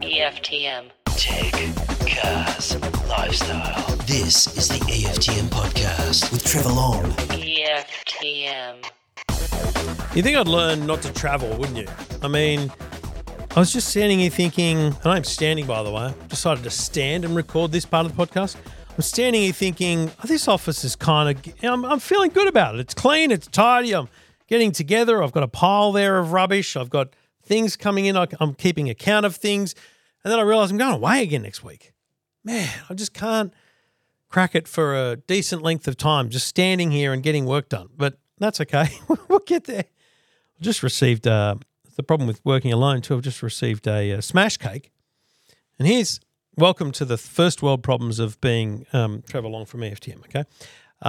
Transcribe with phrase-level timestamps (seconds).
[0.00, 0.90] EFTM.
[1.04, 1.52] Tech,
[2.08, 3.96] cars, lifestyle.
[4.06, 7.04] This is the EFTM podcast with Trevor Long.
[7.34, 8.86] EFTM.
[10.16, 11.86] You think I'd learn not to travel, wouldn't you?
[12.22, 12.72] I mean,
[13.54, 17.26] I was just standing here thinking, and I'm standing by the way, decided to stand
[17.26, 18.56] and record this part of the podcast.
[18.94, 22.76] I'm standing here thinking, oh, this office is kind of, I'm, I'm feeling good about
[22.76, 22.80] it.
[22.80, 24.08] It's clean, it's tidy, I'm
[24.48, 25.22] getting together.
[25.22, 27.10] I've got a pile there of rubbish, I've got
[27.46, 29.74] things coming in, I'm keeping account of things.
[30.24, 31.92] And then I realize I'm going away again next week.
[32.44, 33.54] Man, I just can't
[34.28, 37.88] crack it for a decent length of time, just standing here and getting work done.
[37.96, 38.88] But that's okay.
[39.28, 39.84] we'll get there.
[39.86, 41.56] I just received uh,
[41.96, 43.14] the problem with working alone too.
[43.14, 44.90] I've just received a, uh smash cake,
[45.78, 46.20] and here's
[46.56, 50.20] welcome to the first world problems of being um, Trevor Long from EFTM.
[50.26, 50.44] Okay, uh,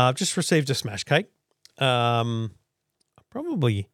[0.09, 1.27] I've just received a smash cake.
[1.77, 2.51] Um,
[3.17, 3.87] I probably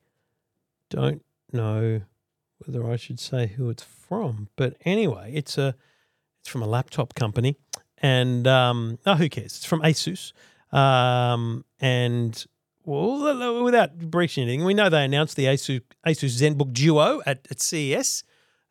[0.89, 2.01] don't know
[2.65, 5.75] whether I should say who it's from, but anyway, it's a
[6.41, 7.55] it's from a laptop company,
[7.97, 9.57] and um, oh, who cares?
[9.57, 10.33] It's from ASUS,
[10.73, 12.45] um, and
[12.85, 17.61] well, without breaching anything, we know they announced the Asus, Asus ZenBook Duo at, at
[17.61, 18.23] CES,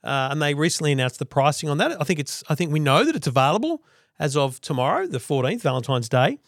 [0.04, 1.98] uh, and they recently announced the pricing on that.
[2.00, 3.82] I think it's I think we know that it's available
[4.18, 6.38] as of tomorrow, the fourteenth, Valentine's Day,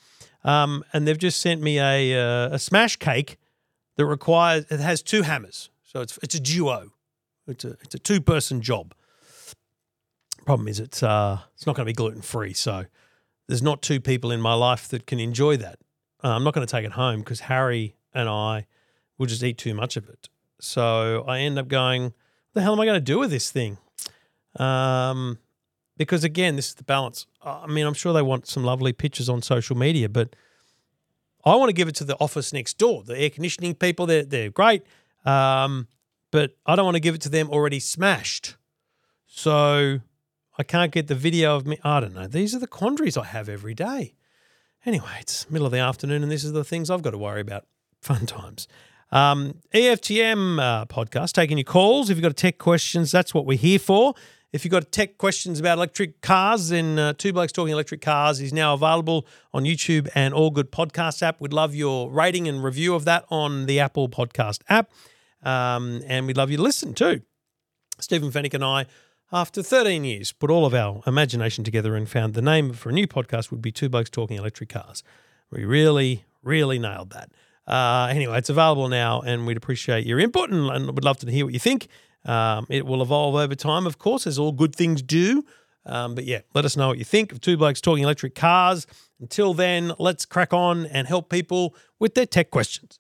[0.44, 3.38] um, and they've just sent me a uh, a smash cake
[3.96, 6.90] that requires it has two hammers, so it's it's a duo,
[7.46, 8.94] it's a it's a two person job.
[10.46, 12.86] Problem is, it's uh it's not going to be gluten free, so
[13.48, 15.78] there's not two people in my life that can enjoy that.
[16.22, 18.66] Uh, I'm not going to take it home because Harry and I
[19.18, 20.28] will just eat too much of it.
[20.60, 22.14] So I end up going, what
[22.54, 23.76] the hell am I going to do with this thing?
[24.56, 25.38] Um,
[25.96, 27.26] because again, this is the balance.
[27.42, 30.34] I mean, I'm sure they want some lovely pictures on social media, but
[31.44, 34.06] I want to give it to the office next door, the air conditioning people.
[34.06, 34.82] They're they're great,
[35.26, 35.88] um,
[36.34, 38.56] but I don't want to give it to them already smashed.
[39.24, 40.00] So
[40.58, 41.78] I can't get the video of me.
[41.84, 42.27] I don't know.
[42.27, 44.16] These are the quandaries I have every day.
[44.84, 47.40] Anyway, it's middle of the afternoon, and this is the things I've got to worry
[47.40, 47.67] about.
[48.02, 48.67] Fun times.
[49.12, 52.11] Um, EFTM uh, podcast, taking your calls.
[52.11, 54.14] If you've got tech questions, that's what we're here for.
[54.52, 58.40] If you've got tech questions about electric cars, then uh, Two Blokes Talking Electric Cars
[58.40, 61.40] is now available on YouTube and All Good Podcast app.
[61.40, 64.90] We'd love your rating and review of that on the Apple Podcast app.
[65.44, 67.22] Um, and we'd love you to listen too.
[68.00, 68.86] Stephen Fenech and I,
[69.32, 72.92] after 13 years, put all of our imagination together and found the name for a
[72.92, 75.02] new podcast would be Two Blokes Talking Electric Cars.
[75.50, 77.30] We really, really nailed that.
[77.66, 81.30] Uh, anyway, it's available now, and we'd appreciate your input and, and would love to
[81.30, 81.88] hear what you think.
[82.24, 85.44] Um, it will evolve over time, of course, as all good things do.
[85.86, 88.86] Um, but yeah, let us know what you think of Two Blokes Talking Electric Cars.
[89.20, 92.98] Until then, let's crack on and help people with their tech questions.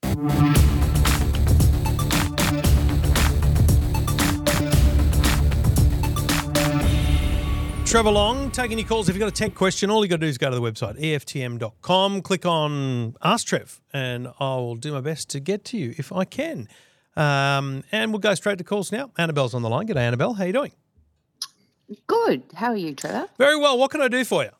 [7.94, 9.08] Trevor Long, taking your calls.
[9.08, 10.60] If you've got a tech question, all you got to do is go to the
[10.60, 15.78] website, EFTM.com, click on Ask Trev, and I will do my best to get to
[15.78, 16.66] you if I can.
[17.14, 19.12] Um, and we'll go straight to calls now.
[19.16, 19.86] Annabelle's on the line.
[19.86, 20.32] G'day, Annabelle.
[20.32, 20.72] How are you doing?
[22.08, 22.42] Good.
[22.56, 23.28] How are you, Trevor?
[23.38, 23.78] Very well.
[23.78, 24.50] What can I do for you?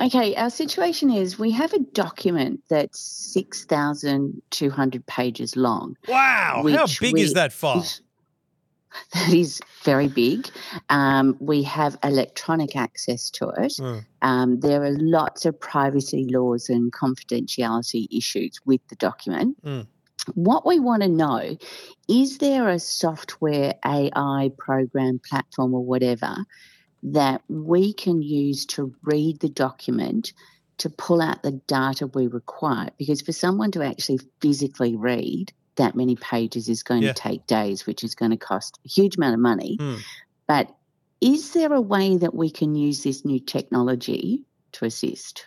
[0.00, 5.96] Okay, our situation is we have a document that's 6,200 pages long.
[6.08, 6.64] Wow.
[6.74, 7.86] How big we- is that file?
[9.14, 10.48] That is very big.
[10.88, 13.72] Um, we have electronic access to it.
[13.78, 14.04] Mm.
[14.22, 19.62] Um, there are lots of privacy laws and confidentiality issues with the document.
[19.64, 19.86] Mm.
[20.34, 21.56] What we want to know
[22.08, 26.36] is there a software, AI program, platform, or whatever
[27.02, 30.32] that we can use to read the document
[30.78, 32.90] to pull out the data we require?
[32.98, 37.12] Because for someone to actually physically read that many pages is going Yeah.
[37.12, 39.76] to take days, which is going to cost a huge amount of money.
[39.80, 39.98] Mm.
[40.46, 40.74] But
[41.20, 45.46] is there a way that we can use this new technology to assist?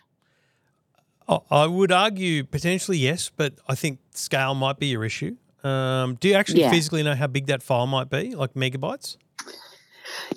[1.50, 5.38] I would argue potentially yes, but I think scale might be your issue.
[5.64, 6.72] Um, do you actually Yeah.
[6.72, 9.16] physically know how big that file might be, like megabytes?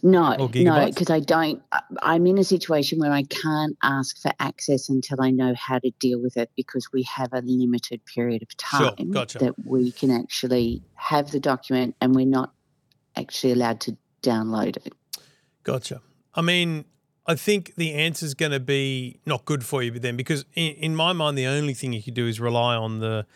[0.03, 1.63] No, no, because I don't.
[2.03, 5.91] I'm in a situation where I can't ask for access until I know how to
[5.99, 9.39] deal with it because we have a limited period of Sure, time gotcha.
[9.39, 12.53] that we can actually have the document and we're not
[13.17, 14.93] actually allowed to download it.
[15.63, 16.01] Gotcha.
[16.35, 16.85] I mean,
[17.27, 20.45] I think the answer is going to be not good for you, but then because
[20.55, 23.27] in, in my mind, the only thing you could do is rely on the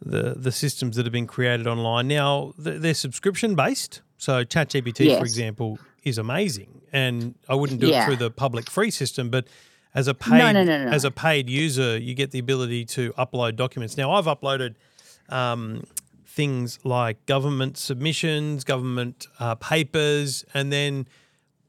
[0.00, 2.08] the the systems that have been created online.
[2.08, 8.04] Now they're subscription based, so ChatGPT, for example, is amazing, and I wouldn't do it
[8.04, 9.46] through the public free system, but
[9.94, 10.90] as a paid no, no, no.
[10.90, 13.96] as a paid user, you get the ability to upload documents.
[13.96, 14.74] Now I've uploaded
[15.28, 15.84] um,
[16.26, 21.08] things like government submissions, government uh, papers, and then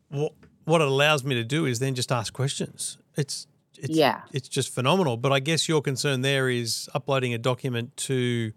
[0.10, 0.34] what
[0.66, 2.98] what it allows me to do is then just ask questions.
[3.16, 3.48] It's
[3.82, 4.22] it's, Yeah.
[4.32, 5.18] it's just phenomenal.
[5.18, 8.52] But I guess your concern there is uploading a document to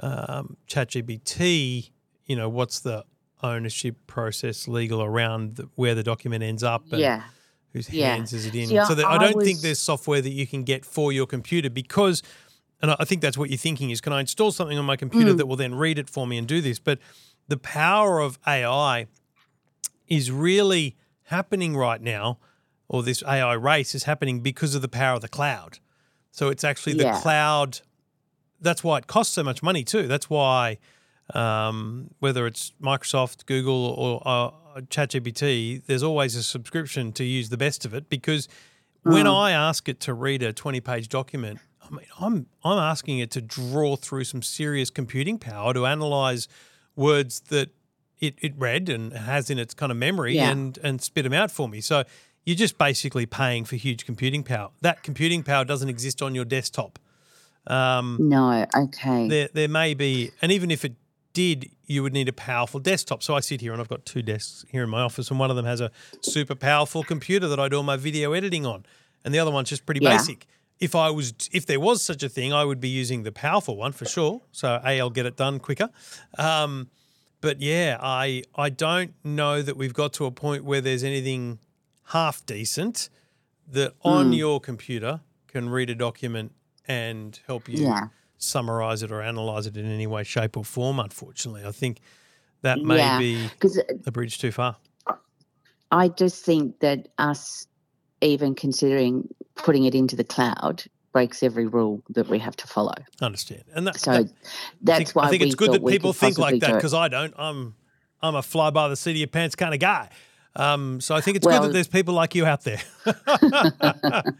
[0.00, 1.90] um, ChatGPT.
[2.26, 3.04] You know, what's the
[3.42, 6.82] ownership process legal around the, where the document ends up?
[6.92, 7.22] And Yeah.
[7.72, 8.14] whose Yeah.
[8.14, 8.68] hands is it in?
[8.84, 11.70] So that I I don't think there's software that you can get for your computer
[11.70, 12.22] because,
[12.82, 15.00] and I think that's what you're thinking is, can I install something on my Mm.
[15.00, 16.78] computer that will then read it for me and do this?
[16.78, 16.98] But
[17.48, 19.06] the power of AI
[20.08, 22.38] is really happening right now,
[22.92, 25.78] or this AI race is happening because of the power of the cloud.
[26.32, 27.20] So it's actually the Yeah.
[27.20, 27.80] cloud.
[28.60, 30.06] That's why it costs so much money too.
[30.08, 30.78] That's why
[31.32, 34.50] um, whether it's Microsoft, Google, or uh,
[34.88, 38.48] ChatGPT, there's always a subscription to use the best of it because
[39.04, 43.20] when I ask it to read a 20 page document, I mean, I'm I'm asking
[43.20, 46.48] it to draw through some serious computing power to analyze
[46.96, 47.70] words that
[48.18, 50.50] it, it read and has in its kind of memory Yeah.
[50.50, 51.80] and and spit them out for me.
[51.80, 52.02] So
[52.50, 54.70] you're just basically paying for huge computing power.
[54.80, 56.98] That computing power doesn't exist on your desktop.
[57.68, 58.66] Um, No.
[58.76, 59.28] Okay.
[59.28, 60.94] there there may be, and even if it
[61.32, 63.22] did, you would need a powerful desktop.
[63.22, 65.50] So I sit here and I've got two desks here in my office, and one
[65.50, 65.92] of them has a
[66.22, 68.84] super powerful computer that I do all my video editing on,
[69.24, 70.16] and the other one's just pretty Yeah.
[70.16, 70.46] basic.
[70.80, 73.76] If I was, if there was such a thing, I would be using the powerful
[73.76, 74.40] one for sure.
[74.50, 75.90] So a, I'll get it done quicker.
[76.36, 76.88] Um,
[77.40, 81.58] but yeah, I I don't know that we've got to a point where there's anything
[82.10, 83.08] half decent
[83.68, 84.32] that on hmm.
[84.32, 86.52] your computer can read a document
[86.86, 88.08] and help you Yeah.
[88.36, 90.98] summarize it or analyze it in any way, shape, or form.
[90.98, 92.00] Unfortunately, I think
[92.62, 93.18] that may Yeah.
[93.18, 93.50] be
[94.06, 94.76] a bridge too far.
[95.92, 97.66] I just think that us
[98.20, 102.94] even considering putting it into the cloud breaks every rule that we have to follow.
[103.20, 104.34] I understand, and that, So that- I
[104.82, 107.34] that's think, why I think it's good that people think like that because I don't.
[107.36, 107.74] I'm
[108.22, 110.10] I'm a fly by the seat of your pants kind of guy.
[110.56, 112.80] Um, so I think it's good that there's people like you out there.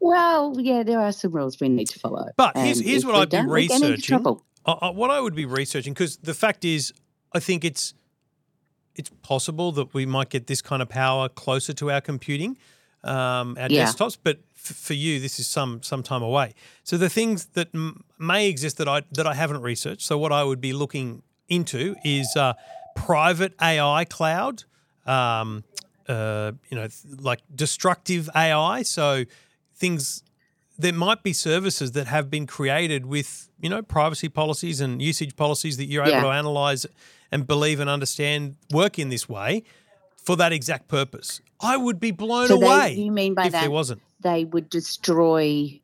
[0.00, 2.28] Well, yeah, there are some rules we need to follow.
[2.36, 4.02] But here's- here's what I'd be don't, we get into researching.
[4.16, 4.44] trouble.
[4.64, 6.92] I, I, what I would be researching because the fact is,
[7.32, 7.94] I think it's
[8.94, 12.56] it's possible that we might get this kind of power closer to our computing,
[13.04, 13.86] um, our Yeah.
[13.86, 14.16] desktops.
[14.22, 16.54] But f- for you, this is some some time away.
[16.84, 20.02] So the things that m- may exist that I that I haven't researched.
[20.02, 22.52] So what I would be looking into is uh,
[22.94, 24.64] private AI cloud.
[25.08, 25.64] Um,
[26.08, 26.86] uh, you know,
[27.18, 28.82] like destructive AI.
[28.82, 29.24] So
[29.74, 30.22] things
[30.78, 35.34] there might be services that have been created with you know privacy policies and usage
[35.36, 36.22] policies that you're able Yeah.
[36.22, 36.86] to analyze
[37.32, 39.64] and believe and understand work in this way
[40.16, 41.40] for that exact purpose.
[41.60, 44.00] I would be blown So away they, you mean by if that there wasn't.
[44.20, 45.80] they would destroy?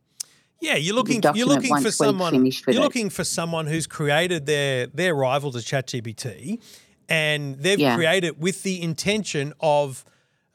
[0.61, 1.21] Yeah, you're looking.
[1.35, 2.47] You're looking for someone.
[2.47, 2.81] You're it.
[2.81, 6.61] looking for someone who's created their their rival to ChatGPT,
[7.09, 7.95] and they've Yeah.
[7.95, 10.05] created with the intention of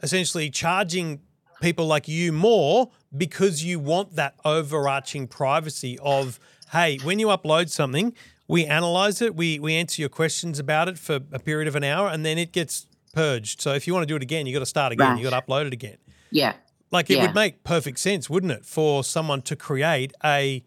[0.02, 1.22] essentially charging
[1.60, 6.40] people like you more because you want that overarching privacy of
[6.72, 8.14] hey, when you upload something,
[8.48, 11.84] we analyze it, we we answer your questions about it for a period of an
[11.84, 13.60] hour, and then it gets purged.
[13.62, 15.18] So if you want to do it again, you got to start again.
[15.18, 15.32] You Right.
[15.32, 15.98] got to upload it again.
[16.32, 16.54] Yeah,
[16.92, 17.22] Like it Yeah.
[17.24, 20.64] would make perfect sense, wouldn't it, for someone to create a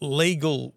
[0.00, 0.74] legal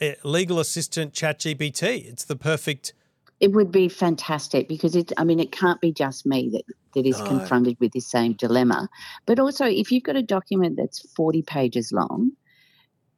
[0.00, 2.06] eh, legal assistant chat GPT?
[2.06, 2.92] It's the perfect
[3.40, 5.12] it would be fantastic because it.
[5.16, 7.24] I mean, it can't be just me that that is No.
[7.24, 8.88] confronted with this same dilemma.
[9.26, 12.32] But also, if you've got a document that's forty pages long,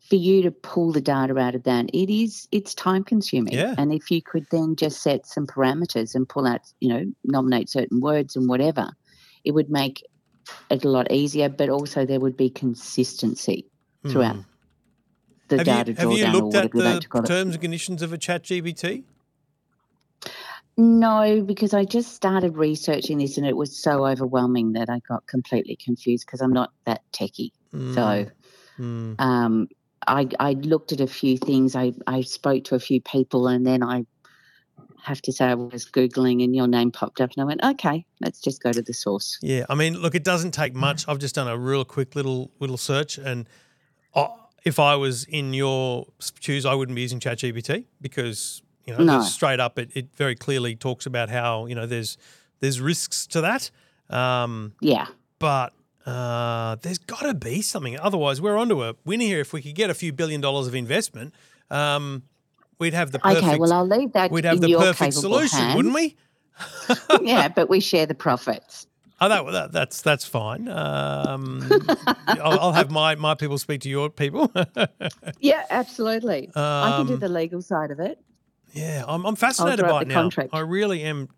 [0.09, 3.54] for you to pull the data out of that, it is it's time consuming.
[3.54, 3.75] Yeah.
[3.78, 7.69] And if you could then just set some parameters and pull out, you know, nominate
[7.69, 8.90] certain words and whatever,
[9.45, 10.02] it would make
[10.71, 11.49] it a lot easier.
[11.49, 13.66] But also, there would be consistency
[14.09, 14.42] throughout Hmm.
[15.49, 17.26] the Have data you, have you drawdown or looked at the call it.
[17.26, 19.04] terms and conditions of a chat GPT?
[20.78, 25.26] No, because I just started researching this and it was so overwhelming that I got
[25.26, 27.50] completely confused because I'm not that techie.
[27.94, 28.26] So
[28.76, 29.14] Hmm.
[29.18, 29.68] um,
[30.06, 31.75] I, I looked at a few things.
[31.75, 34.06] I, I spoke to a few people and then I
[35.02, 38.06] have to say I was Googling and your name popped up and I went, okay,
[38.20, 39.37] let's just go to the source.
[39.42, 41.08] Yeah, I mean, look, it doesn't take much.
[41.08, 43.49] I've just done a real quick little little search, and
[44.14, 44.28] uh,
[44.64, 46.06] if I was in your
[46.40, 49.23] shoes, I wouldn't be using ChatGPT because you know, No.
[49.23, 52.16] straight up, it, it very clearly talks about how you know there's
[52.61, 53.71] there's risks to that,
[54.11, 55.07] um, Yeah.
[55.38, 55.73] but
[56.07, 57.99] uh, there's got to be something.
[58.00, 59.40] Otherwise, we're onto a winner here.
[59.40, 61.35] If we could get a few billion dollars of investment,
[61.71, 62.23] um,
[62.78, 63.45] we'd have the perfect.
[63.45, 66.16] okay, well, I'll leave that we'd have in the your perfect capable solution, wouldn't we?
[67.21, 68.87] yeah, but we share the profits.
[69.21, 70.68] Oh, that, that that's that's fine.
[70.68, 71.68] Um,
[72.28, 74.50] I'll, I'll have my my people speak to your people.
[75.40, 76.50] Yeah, absolutely.
[76.57, 78.18] I can do Um, the legal side of it.
[78.72, 80.14] Yeah, I'm, I'm fascinated by it now.
[80.22, 80.50] contract.
[80.52, 81.28] I really am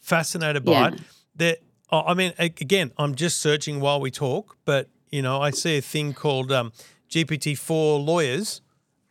[0.00, 0.86] fascinated by Yeah.
[0.88, 0.94] it.
[1.36, 1.58] That
[1.90, 5.76] oh, I mean, again, I'm just searching while we talk, but you know, I see
[5.78, 6.72] a thing called um,
[7.10, 8.60] GPT-4 lawyers.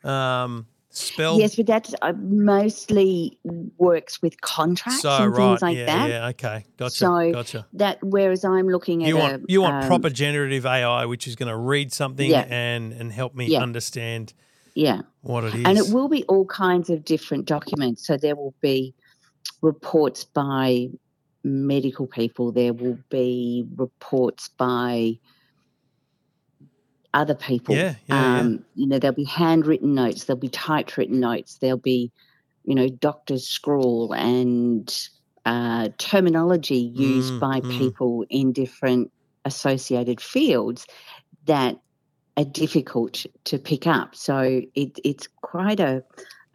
[0.04, 3.38] Um, spelled Yes, but that uh, mostly
[3.78, 6.10] works with contracts so and right, things like yeah, that.
[6.10, 7.68] yeah, okay, gotcha, So gotcha.
[7.74, 11.28] that whereas I'm looking at You a, want you want um, proper generative AI, which
[11.28, 12.46] is going to read something Yeah.
[12.50, 13.62] and and help me Yeah.
[13.62, 14.34] understand
[14.74, 15.66] yeah, what it is.
[15.66, 18.06] and it will be all kinds of different documents.
[18.06, 18.94] So there will be
[19.62, 20.90] reports by
[21.44, 22.52] medical people.
[22.52, 25.18] There will be reports by
[27.14, 27.76] other people.
[27.76, 28.40] Yeah, yeah, yeah.
[28.40, 30.26] um, You know, there'll be handwritten notes.
[30.26, 31.58] There'll be typewritten notes.
[31.60, 32.12] There'll be,
[32.66, 34.94] you know, doctor's scrawl and
[35.46, 37.78] uh, terminology used Mm, by mm.
[37.78, 39.12] people in different
[39.46, 40.86] associated fields
[41.46, 41.80] that
[42.42, 44.16] are difficult to pick up.
[44.16, 46.04] So it, it's quite a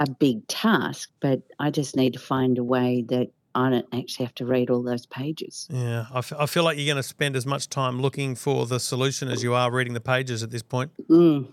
[0.00, 4.26] a big task, but I just need to find a way that I don't actually
[4.26, 5.68] have to read all those pages.
[5.70, 8.66] Yeah, I, f- I feel like you're going to spend as much time looking for
[8.66, 10.90] the solution as you are reading the pages at this point.
[11.08, 11.46] Mm.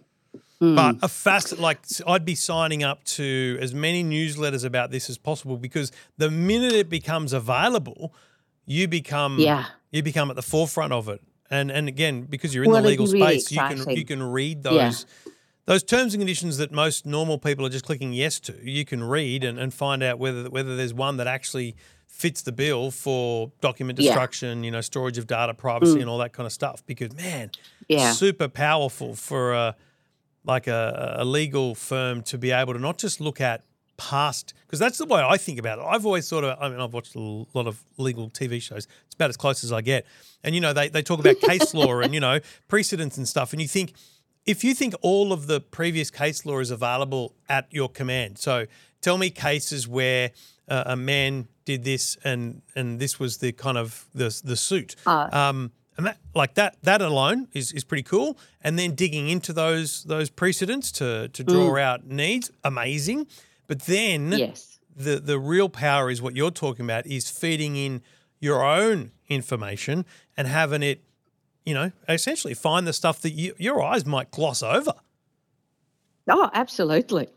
[0.59, 0.75] Mm.
[0.75, 5.17] But a fast, like I'd be signing up to as many newsletters about this as
[5.17, 8.13] possible because the minute it becomes available,
[8.65, 11.21] you become yeah, you become at the forefront of it.
[11.51, 14.63] And and again, because you're in Well, the legal space, you can you can read
[14.63, 15.31] those Yeah.
[15.65, 18.55] those terms and conditions that most normal people are just clicking yes to.
[18.63, 21.75] You can read and, and find out whether whether there's one that actually
[22.07, 24.11] fits the bill for document Yeah.
[24.11, 26.01] destruction, you know, storage of data, privacy, Mm.
[26.01, 26.83] and all that kind of stuff.
[26.85, 27.51] Because man,
[27.89, 29.75] yeah, super powerful for a
[30.45, 33.63] like a, a legal firm to be able to not just look at
[34.09, 35.85] past because that's the way I think about it.
[35.87, 38.87] I've always thought of I mean I've watched a lot of legal TV shows.
[39.05, 40.05] It's about as close as I get.
[40.43, 43.53] And you know they they talk about case law and you know precedents and stuff
[43.53, 43.93] and you think
[44.45, 48.39] if you think all of the previous case law is available at your command.
[48.39, 48.65] So
[49.01, 50.31] tell me cases where
[50.67, 54.95] uh, a man did this and and this was the kind of the the suit.
[55.05, 58.37] Uh, Um, and that like that that alone is is pretty cool.
[58.63, 63.27] And then digging into those those precedents to to draw out needs, amazing.
[63.67, 68.01] But then yes, the the real power is what you're talking about is feeding in
[68.39, 71.03] your own information and having it,
[71.65, 74.93] you know, essentially find the stuff that you, your eyes might gloss over.
[76.29, 77.27] oh, absolutely.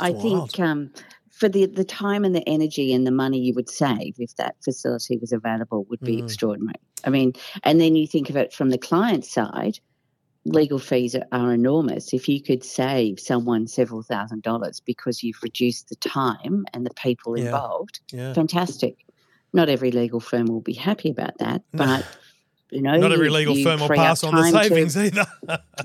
[0.00, 0.22] I wild.
[0.52, 0.90] think um,
[1.30, 4.56] for the the time and the energy and the money you would save if that
[4.64, 6.24] facility was available would be Mm.
[6.24, 6.80] extraordinary.
[7.04, 7.32] I mean,
[7.64, 9.78] and then you think of it from the client side.
[10.44, 12.12] Legal fees are, are enormous.
[12.12, 16.94] If you could save someone several thousand dollars because you've reduced the time and the
[16.94, 17.44] people Yeah.
[17.46, 18.32] involved, Yeah.
[18.32, 19.06] fantastic.
[19.52, 22.04] Not every legal firm will be happy about that, but
[22.72, 25.26] you know, Not every legal firm will pass on the time to- savings either.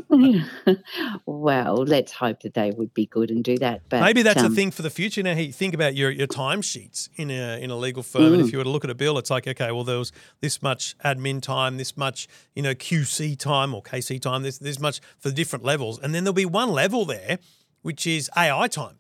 [1.25, 3.81] well, let's hope that they would be good and do that.
[3.89, 5.21] But Maybe that's um, a thing for the future.
[5.23, 8.45] Now, you think about your your timesheets in a in a legal firm, and Mm.
[8.47, 10.61] if you were to look at a bill, it's like, okay, well, there was this
[10.61, 14.99] much admin time, this much you know QC time or KC time, this this much
[15.19, 17.39] for the different levels, and then there'll be one level there,
[17.81, 18.97] which is AI time,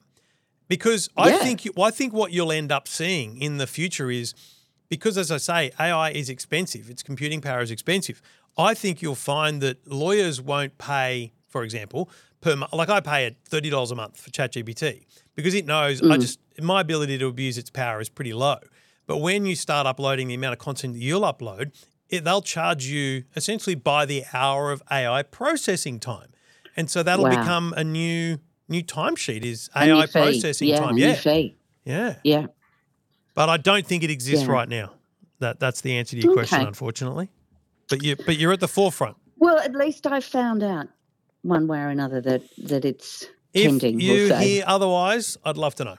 [0.67, 4.09] because I think you, well, I think what you'll end up seeing in the future
[4.11, 4.33] is
[4.89, 6.89] because, as I say, AI is expensive.
[6.89, 8.21] Its computing power is expensive.
[8.57, 12.09] I think you'll find that lawyers won't pay, for example,
[12.41, 12.73] per month.
[12.73, 16.21] Like I pay it thirty dollars a month for ChatGPT because it knows I mm-hmm.
[16.21, 18.57] just my ability to abuse its power is pretty low.
[19.05, 21.71] But when you start uploading the amount of content that you'll upload,
[22.09, 26.29] it, they'll charge you essentially by the hour of AI processing time,
[26.75, 27.39] and so that'll Wow.
[27.39, 28.39] become a new
[28.69, 30.97] new timesheet is AI processing yeah, time.
[30.97, 31.55] Yeah, fee.
[31.85, 32.15] yeah.
[32.23, 32.47] Yeah.
[33.37, 34.51] But I don't think it exists Yeah.
[34.51, 34.93] right now.
[35.37, 37.29] That that's the answer to your question, unfortunately.
[37.87, 39.15] But you but you're at the forefront.
[39.37, 40.87] Well, at least I found out
[41.43, 43.99] one way or another that that it's If pending.
[43.99, 45.97] you we'll hear otherwise, I'd love to know.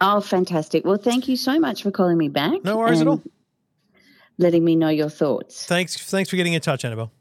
[0.00, 0.86] oh, fantastic!
[0.86, 2.64] Well, thank you so much for calling me back.
[2.64, 3.22] No worries at all.
[4.38, 5.66] Letting me know your thoughts.
[5.66, 7.12] Thanks thanks for getting in touch, Annabelle.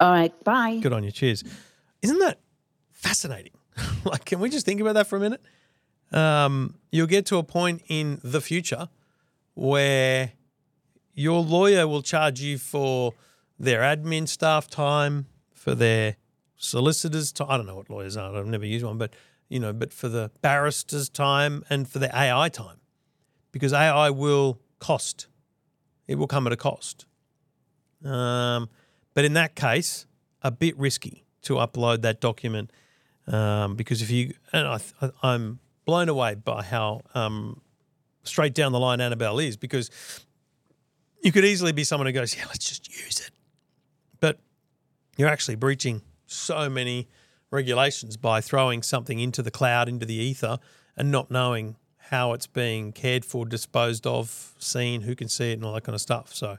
[0.00, 0.80] All right, bye.
[0.82, 1.12] Good on you.
[1.12, 1.44] Cheers.
[2.02, 2.38] Isn't that
[2.92, 3.52] fascinating?
[4.04, 5.40] like, can we just think about that for a minute?
[6.12, 8.88] Um, you'll get to a point in the future
[9.54, 10.32] where
[11.14, 13.14] your lawyer will charge you for
[13.58, 16.16] their admin staff time, for their
[16.56, 17.48] solicitors time.
[17.50, 18.34] I don't know what lawyers are.
[18.36, 19.14] I've never used one, but
[19.48, 22.80] you know, but for the barristers' time and for the AI time,
[23.52, 25.26] because AI will cost.
[26.06, 27.06] It will come at a cost.
[28.04, 28.68] Um,
[29.14, 30.06] but in that case,
[30.42, 32.70] a bit risky to upload that document
[33.26, 34.80] um, because if you and I,
[35.22, 37.62] I'm blown away by how um,
[38.22, 39.90] straight down the line Annabelle is because
[41.22, 43.30] you could easily be someone who goes, yeah, let's just use it.
[44.20, 44.38] But
[45.16, 47.08] you're actually breaching so many
[47.50, 50.58] regulations by throwing something into the cloud, into the ether,
[50.94, 55.54] and not knowing how it's being cared for, disposed of, seen, who can see it,
[55.54, 56.34] and all that kind of stuff.
[56.34, 56.58] So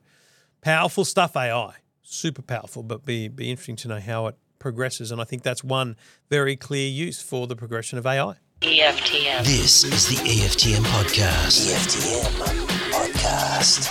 [0.62, 5.12] powerful stuff, AI, super powerful, but be be interesting to know how it progresses.
[5.12, 5.98] And I think that's one
[6.32, 8.38] very clear use for the progression of AI.
[8.62, 9.46] EFTM.
[9.46, 11.72] This is the EFTM podcast.
[11.72, 12.30] EFTM
[12.92, 13.88] podcast.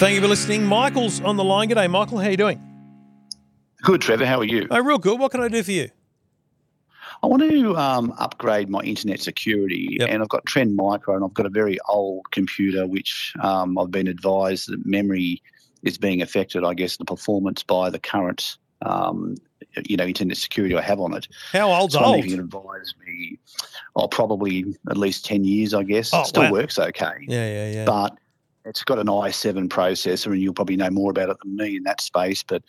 [0.00, 0.64] Thank you for listening.
[0.64, 1.68] Michael's on the line.
[1.68, 2.18] G'day, Michael.
[2.18, 2.60] How you doing?
[3.82, 4.26] Good, Trevor.
[4.26, 4.66] How are you?
[4.72, 5.20] Oh, real good.
[5.20, 5.88] What can I do for you?
[7.22, 10.08] I want to um, upgrade my internet security, Yep.
[10.10, 13.92] and I've got Trend Micro, and I've got a very old computer, which um, I've
[13.92, 15.40] been advised that memory
[15.84, 16.64] is being affected.
[16.64, 19.36] I guess the performance by the current, um,
[19.86, 21.28] you know, internet security I have on it.
[21.52, 22.18] How old's So old?
[22.20, 23.38] if you advise me.
[23.94, 26.10] Oh, probably at least ten years, I guess.
[26.12, 26.52] Oh, it still wow.
[26.52, 27.84] works okay, Yeah, yeah, yeah.
[27.84, 28.16] but
[28.64, 31.84] it's got an i7 processor, and you'll probably know more about it than me in
[31.84, 32.42] that space.
[32.42, 32.62] But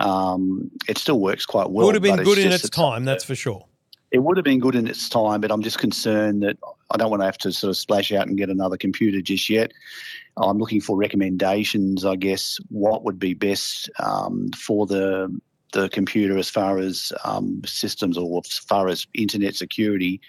[0.00, 1.86] um, it still works quite well.
[1.86, 3.66] Would have been good in its time, that's for sure.
[4.10, 6.56] it would have been good in its time, but I'm just concerned that
[6.90, 9.48] I don't want to have to sort of splash out and get another computer just
[9.50, 9.72] yet.
[10.38, 15.28] I'm looking for recommendations, I guess, what would be best um, for the
[15.72, 20.20] the computer as far as um, systems or as far as internet security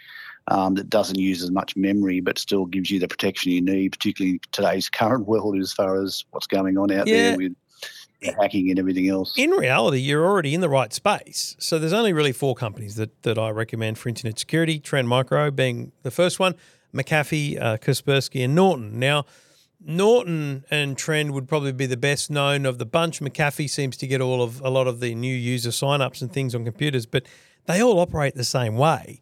[0.49, 3.91] um, that doesn't use as much memory but still gives you the protection you need,
[3.93, 7.29] particularly in today's current world as far as what's going on out Yeah.
[7.29, 7.53] there with
[8.39, 9.33] hacking and everything else.
[9.37, 11.57] In reality, you're already in the right space.
[11.59, 15.51] So there's only really four companies that, that I recommend for internet security, Trend Micro
[15.51, 16.55] being the first one,
[16.93, 18.97] McAfee, uh, Kaspersky, and Norton.
[18.99, 19.25] Now,
[19.85, 23.19] Norton and Trend would probably be the best known of the bunch.
[23.19, 26.55] McAfee seems to get all of a lot of the new user signups and things
[26.55, 27.25] on computers, but
[27.65, 29.21] they all operate the same way.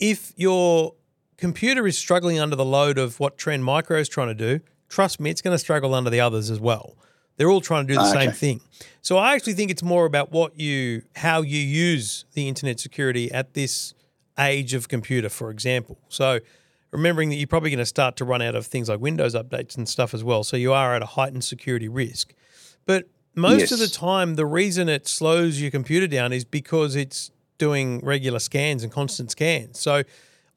[0.00, 0.94] If your
[1.36, 5.20] computer is struggling under the load of what Trend Micro is trying to do, trust
[5.20, 6.96] me, it's going to struggle under the others as well.
[7.36, 8.24] They're all trying to do the ah, Okay.
[8.26, 8.60] same thing.
[9.00, 13.30] So I actually think it's more about what you, how you use the internet security
[13.32, 13.94] at this
[14.38, 15.98] age of computer, for example.
[16.08, 16.40] So
[16.92, 19.76] remembering that you're probably going to start to run out of things like Windows updates
[19.76, 20.44] and stuff as well.
[20.44, 22.34] So you are at a heightened security risk.
[22.86, 27.30] But most of the time, the reason it slows your computer down is because it's
[27.58, 29.80] doing regular scans and constant scans.
[29.80, 30.02] So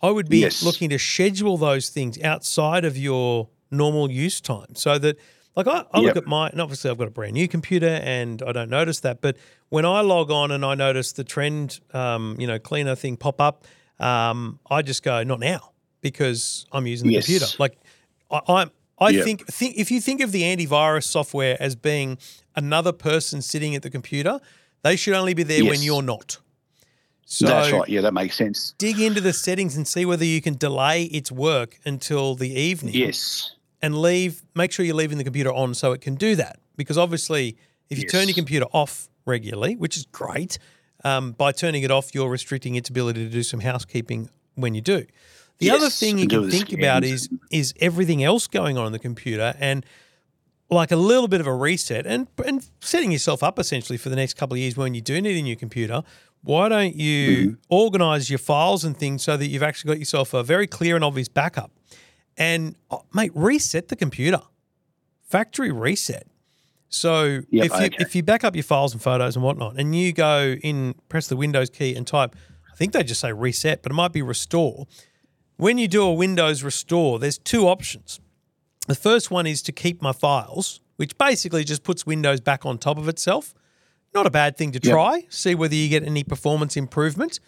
[0.01, 0.61] I would be Yes.
[0.61, 5.17] looking to schedule those things outside of your normal use time so that
[5.55, 6.17] like I, I look Yep.
[6.17, 9.21] at my and obviously I've got a brand new computer and I don't notice that,
[9.21, 9.37] but
[9.69, 13.39] when I log on and I notice the trend um, you know, cleaner thing pop
[13.39, 13.65] up,
[13.99, 15.71] um, I just go, not now,
[16.09, 17.25] because I'm using the Yes.
[17.25, 17.47] computer.
[17.57, 17.77] Like
[18.29, 19.23] I, I'm I Yep.
[19.25, 22.17] think think if you think of the antivirus software as being
[22.55, 24.39] another person sitting at the computer,
[24.83, 26.37] they should only be there when you're not.
[27.25, 27.89] So That's right.
[27.89, 28.75] Yeah, that makes sense.
[28.77, 32.93] dig into the settings and see whether you can delay its work until the evening
[32.93, 33.55] Yes.
[33.81, 36.97] and leave make sure you're leaving the computer on so it can do that because
[36.99, 37.57] obviously
[37.89, 40.59] if you turn your computer off regularly which is great
[41.03, 44.29] um, by turning it off you're restricting its ability to do some housekeeping
[44.63, 44.99] when you do
[45.59, 48.99] the other thing you can think about is is everything else going on in the
[48.99, 49.85] computer and
[50.69, 54.15] like a little bit of a reset and and setting yourself up essentially for the
[54.15, 56.03] next couple of years when you do need a new computer.
[56.41, 57.53] Why don't you Mm-hmm.
[57.69, 61.03] organize your files and things so that you've actually got yourself a very clear and
[61.03, 61.71] obvious backup?
[62.37, 64.41] And uh, mate reset the computer.
[65.23, 66.27] Factory reset.
[66.89, 67.95] So Yep, if you okay.
[67.99, 71.27] if you back up your files and photos and whatnot and you go in press
[71.27, 72.35] the windows key and type
[72.71, 74.85] i think they just say reset but it might be restore
[75.57, 78.19] when you do a windows restore there's two options
[78.87, 82.77] the first one is to keep my files, which basically just puts Windows back on
[82.77, 83.55] top of itself.
[84.13, 84.91] Not a bad thing to Yep.
[84.93, 87.39] try, see whether you get any performance improvement.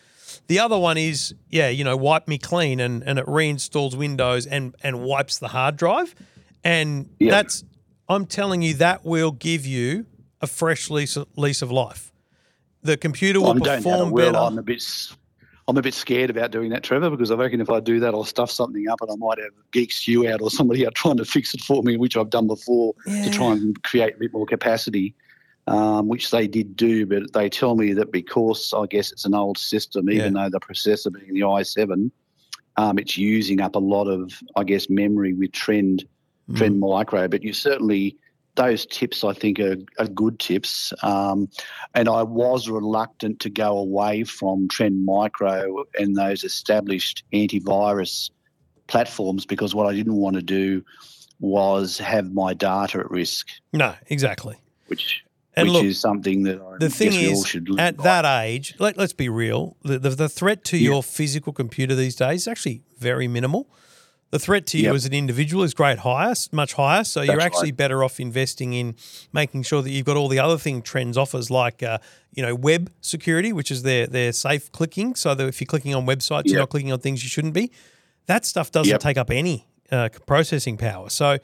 [0.48, 4.48] The other one is, yeah, you know, wipe me clean and, and it reinstalls Windows
[4.48, 6.16] and, and wipes the hard drive.
[6.64, 7.30] And Yep.
[7.30, 7.64] that's,
[8.10, 10.08] I'm telling you, that will give you
[10.42, 12.12] a fresh lease, lease of life.
[12.82, 14.32] The computer will I don't doubt it perform will.
[14.32, 14.44] better.
[14.44, 14.84] I'm a bit,
[15.68, 18.14] I'm a bit scared about doing that, Trevor, because I reckon if I do that,
[18.14, 21.26] I'll stuff something up, and I might have Geeks2U out or somebody out trying to
[21.26, 23.24] fix it for me, which I've done before Yeah.
[23.24, 25.14] to try and create a bit more capacity.
[25.70, 29.34] Um, which they did do, but they tell me that because I guess it's an
[29.34, 32.10] old system, even though the processor being the i7,
[32.78, 36.06] um, it's using up a lot of, I guess, memory with Trend
[36.50, 36.56] Mm.
[36.56, 37.28] Trend Micro.
[37.28, 38.16] But you certainly
[38.58, 40.92] those tips I think are, are good tips.
[41.02, 41.48] Um,
[41.96, 48.30] and I was reluctant to go away from Trend Micro and those established antivirus
[48.88, 50.84] platforms because what I didn't want to do
[51.40, 54.56] was have my data at risk, no, exactly.
[54.88, 55.24] which
[55.56, 57.44] And which look, is something that I the thing guess we all
[57.74, 58.04] is, at by.
[58.04, 60.90] that age, let, let's be real, the, the, the threat to Yeah.
[60.90, 63.68] your physical computer these days is actually very minimal.
[64.30, 64.96] The threat to you Yep.
[64.96, 67.06] as an individual is great higher, much higher.
[67.06, 67.78] So you're actually right.
[67.78, 68.96] better off investing in
[69.32, 72.00] making sure that you've got all the other thing trends offers like uh,
[72.34, 75.16] you know web security, which is their their safe clicking.
[75.16, 77.72] So that if you're clicking on websites, you're not clicking on things you shouldn't be.
[78.26, 79.00] That stuff doesn't Yep.
[79.00, 81.10] take up any uh, processing power.
[81.10, 81.38] So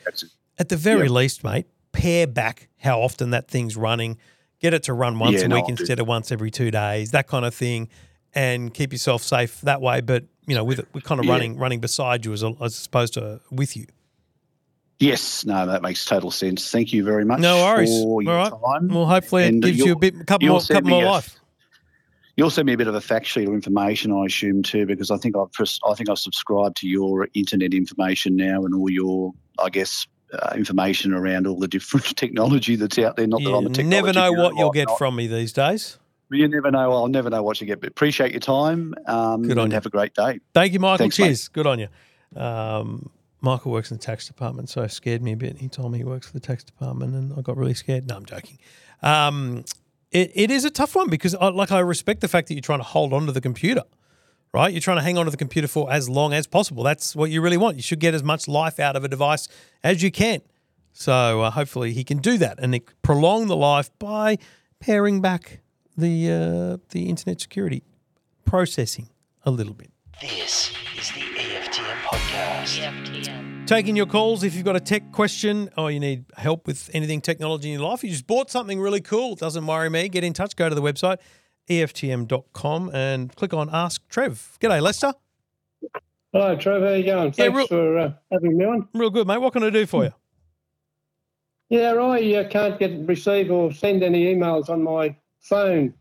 [0.59, 1.11] at the very Yep.
[1.11, 4.17] least, mate, pare back how often that thing's running.
[4.59, 7.11] Get it to run once Yeah, a no, week instead of once every two days,
[7.11, 7.87] that kind of thing,
[8.35, 10.01] and keep yourself safe that way.
[10.01, 11.31] But you know, with it, we're kind of Yeah.
[11.33, 13.85] running running beside you as, as opposed to with you.
[14.99, 16.69] Yes, no, that makes total sense.
[16.71, 17.39] Thank you very much.
[17.39, 17.89] No worries.
[17.89, 18.79] For your All right.
[18.79, 18.87] time.
[18.87, 21.35] Well, hopefully, it And, uh, gives you a bit, couple more, couple more a- life.
[22.37, 25.11] You'll send me a bit of a fact sheet or information, I assume too, because
[25.11, 28.89] I think I've pres- I think I've subscribed to your internet information now and all
[28.89, 33.27] your, I guess, uh, information around all the different technology that's out there.
[33.27, 34.97] Not that I'm a technology never know what you'll get not.
[34.97, 35.99] from me these days.
[36.33, 36.91] You never know.
[36.91, 37.79] I'll never know what you get.
[37.79, 38.93] But appreciate your time.
[39.05, 39.75] Um, Good on and you.
[39.75, 40.39] Have a great day.
[40.53, 40.97] Thank you, Michael.
[41.05, 41.25] Thanks, mate.
[41.25, 41.47] Cheers.
[41.49, 41.87] Good on you.
[42.35, 43.09] Um,
[43.41, 45.57] Michael works in the tax department, so it scared me a bit.
[45.57, 48.07] He told me he works for the tax department, and I got really scared.
[48.07, 48.57] No, I'm joking.
[49.01, 49.65] Um,
[50.11, 52.61] it, it is a tough one because, I, like, I respect the fact that you're
[52.61, 53.83] trying to hold on to the computer,
[54.53, 54.71] right?
[54.71, 56.83] You're trying to hang on to the computer for as long as possible.
[56.83, 57.75] That's what you really want.
[57.75, 59.49] You should get as much life out of a device
[59.83, 60.41] as you can.
[60.93, 64.37] So uh, hopefully he can do that and prolong the life by
[64.79, 65.59] paring back
[65.97, 67.83] the uh, the internet security
[68.45, 69.09] processing
[69.45, 69.91] a little bit.
[70.21, 72.79] This is the EFTM podcast.
[72.79, 73.67] EFTM.
[73.67, 77.21] Taking your calls if you've got a tech question or you need help with anything
[77.21, 78.03] technology in your life.
[78.03, 79.35] You just bought something really cool.
[79.35, 80.09] Doesn't worry me.
[80.09, 80.55] Get in touch.
[80.55, 81.17] Go to the website,
[81.69, 84.57] EFTM.com, and click on Ask Trev.
[84.59, 85.13] G'day, Lester.
[86.33, 86.81] Hello, Trev.
[86.81, 87.25] How you going?
[87.27, 88.87] Yeah, Thanks real- for uh, having me on.
[88.93, 89.37] Real good, mate.
[89.39, 90.13] What can I do for you?
[91.69, 95.93] Yeah, I uh, can't get receive or send any emails on my phone.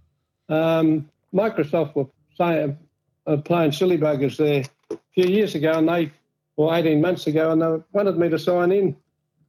[0.48, 2.78] Um, Microsoft were saying,
[3.26, 6.10] uh, playing silly buggers there a few years ago, and they,
[6.56, 8.96] or 18 months ago, and they wanted me to sign in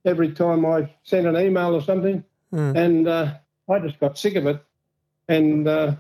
[0.05, 2.23] every time I sent an email or something.
[2.51, 2.75] Hmm.
[2.75, 3.33] And uh,
[3.69, 4.63] I just got sick of it,
[5.27, 5.95] and uh,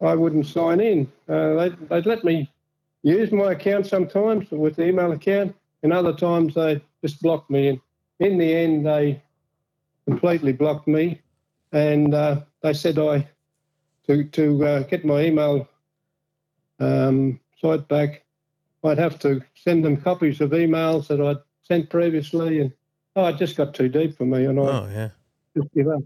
[0.00, 1.10] I wouldn't sign in.
[1.28, 2.50] Uh, they'd, they'd let me
[3.02, 7.68] use my account sometimes with the email account, and other times they just blocked me.
[7.68, 7.80] And
[8.18, 9.22] in the end, they
[10.06, 11.20] completely blocked me,
[11.72, 13.28] and uh, they said I
[14.06, 15.68] to to uh, get my email
[16.78, 18.24] um, site back,
[18.84, 22.72] I'd have to send them copies of emails that I'd sent previously, and
[23.16, 25.10] oh, it just got too deep for me, and I Oh, yeah.
[25.56, 26.02] just give up.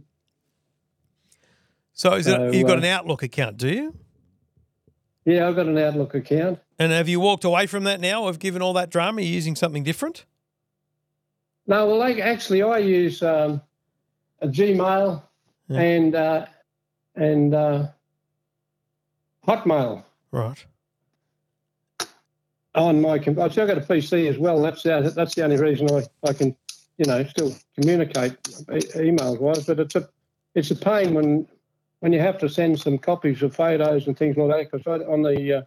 [1.93, 3.95] So is it, So, you've got uh, an Outlook account, do you?
[5.25, 6.59] Yeah, I've got an Outlook account.
[6.79, 8.27] And have you walked away from that now?
[8.27, 10.25] Of given all that drama, Are you're using something different?
[11.67, 13.63] No, well, like, actually, I use um,
[14.43, 15.23] a Gmail
[15.69, 15.81] Yeah.
[15.81, 16.47] and uh,
[17.17, 17.87] and uh,
[19.47, 20.65] Hotmail Right.
[22.75, 23.19] on my.
[23.19, 24.61] com- I've still got a PC as well.
[24.61, 26.55] That's the that's the only reason I, I can,
[26.99, 28.33] you know, still communicate
[28.73, 29.65] e- emails wise.
[29.65, 30.09] But it's a
[30.55, 31.47] it's a pain when
[32.01, 34.71] when you have to send some copies of photos and things like that.
[34.71, 35.67] Because on the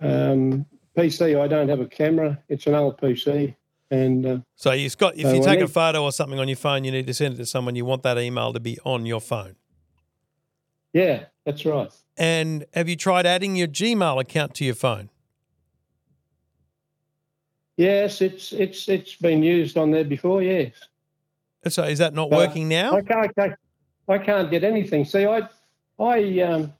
[0.00, 0.64] uh, um,
[0.96, 2.38] PC, I don't have a camera.
[2.48, 3.54] It's an old PC,
[3.90, 6.56] and uh, So you've got if So you take a photo or something on your
[6.56, 7.74] phone, you need to send it to someone.
[7.76, 9.56] You want that email to be on your phone.
[10.92, 11.90] yeah, that's right.
[12.16, 15.08] And have you tried adding your Gmail account to your phone?
[17.76, 20.42] Yes, it's it's it's been used on there before.
[20.42, 20.72] Yes,
[21.68, 22.96] So is that not Uh, working now?
[22.96, 23.32] I can't
[24.08, 25.04] I, can't get anything.
[25.04, 25.48] See, I
[26.00, 26.72] I um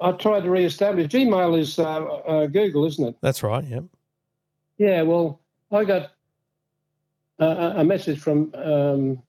[0.00, 3.16] I tried to re-establish Gmail is uh, uh, Google, isn't it?
[3.20, 3.64] That's right.
[3.64, 3.84] Yep.
[4.78, 5.02] Yeah.
[5.02, 6.13] Well, I got
[7.38, 9.22] a, message from um,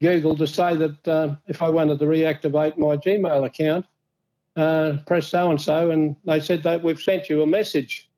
[0.00, 3.86] Google to say that uh, if I wanted to reactivate my Gmail account,
[4.56, 8.10] uh, press so and so, and they said that we've sent you a message.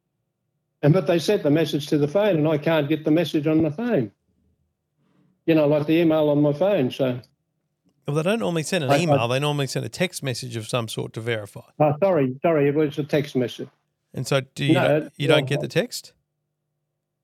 [0.82, 3.46] And but they sent the message to the phone, and I can't get the message
[3.46, 4.10] on the phone.
[5.46, 6.90] You know, like the email on my phone.
[6.90, 7.20] So,
[8.06, 9.28] Well, they don't normally send an I- I- email.
[9.28, 11.60] they normally send a text message of some sort to verify.
[11.80, 13.68] oh, sorry, sorry, it was a text message.
[14.14, 16.14] And so, do you No, don't, you don't get the text?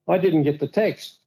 [0.07, 1.19] I didn't get the text.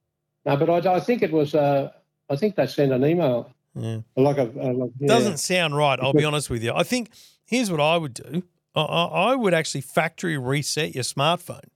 [0.46, 1.54] No, but I, I think it was.
[1.54, 1.90] Uh,
[2.28, 3.98] I think they sent an email, Yeah.
[4.16, 4.44] like a.
[4.60, 5.08] a like, yeah.
[5.08, 5.98] Doesn't sound right.
[6.00, 6.72] I'll be honest with you.
[6.74, 7.10] I think
[7.44, 8.42] here's what I would do.
[8.74, 11.68] I, I I would actually factory reset your smartphone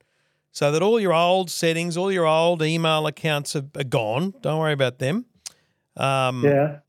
[0.51, 4.33] so that all your old settings, all your old email accounts are, are gone.
[4.41, 5.25] Don't worry about them.
[5.97, 6.79] Um, Yeah.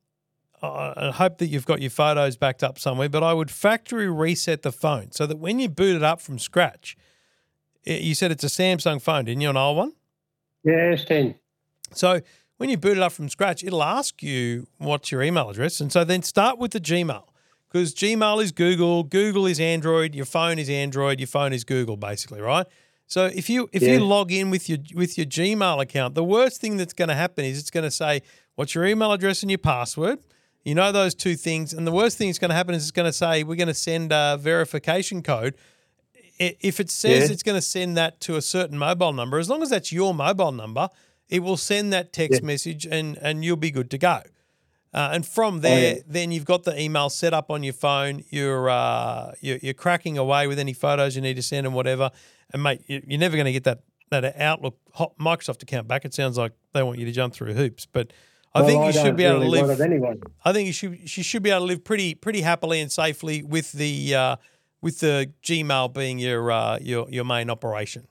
[0.63, 4.09] I I hope that you've got your photos backed up somewhere, but I would factory
[4.09, 6.97] reset the phone so that when you boot it up from scratch,
[7.85, 9.51] it, you said it's a Samsung phone, didn't you?
[9.51, 9.93] An old one.
[10.65, 11.35] Yeah, it's ten.
[11.93, 12.21] So
[12.59, 15.81] when you boot it up from scratch, it'll ask you what's your email address.
[15.81, 17.25] And so then start with the Gmail
[17.71, 21.97] because Gmail is Google, Google is Android, your phone is Android, your phone is Google,
[21.97, 22.67] basically, right?
[23.07, 23.95] So if you if Yeah.
[23.95, 27.15] you log in with your with your Gmail account, the worst thing that's going to
[27.15, 28.23] happen is it's going to say
[28.57, 30.19] what's your email address and your password.
[30.65, 32.91] You know those two things, and the worst thing that's going to happen is it's
[32.91, 35.55] going to say we're going to send a verification code.
[36.39, 37.33] If it says Yeah.
[37.35, 40.13] it's going to send that to a certain mobile number, as long as that's your
[40.13, 40.89] mobile number,
[41.29, 44.21] it will send that text message, and and you'll be good to go.
[44.95, 46.03] Uh, and from there, yeah.
[46.07, 48.23] then you've got the email set up on your phone.
[48.31, 52.11] You're, uh, you're you're cracking away with any photos you need to send and whatever.
[52.53, 56.05] And mate, you- you're never going to get that that Outlook hot Microsoft account back.
[56.05, 58.13] It sounds like they want you to jump through hoops, but
[58.55, 60.23] I Well, think you I should don't be able really to live.
[60.45, 63.43] I think you should she should be able to live pretty pretty happily and safely
[63.43, 64.37] with the uh,
[64.81, 68.07] with the Gmail being your uh, your your main operation.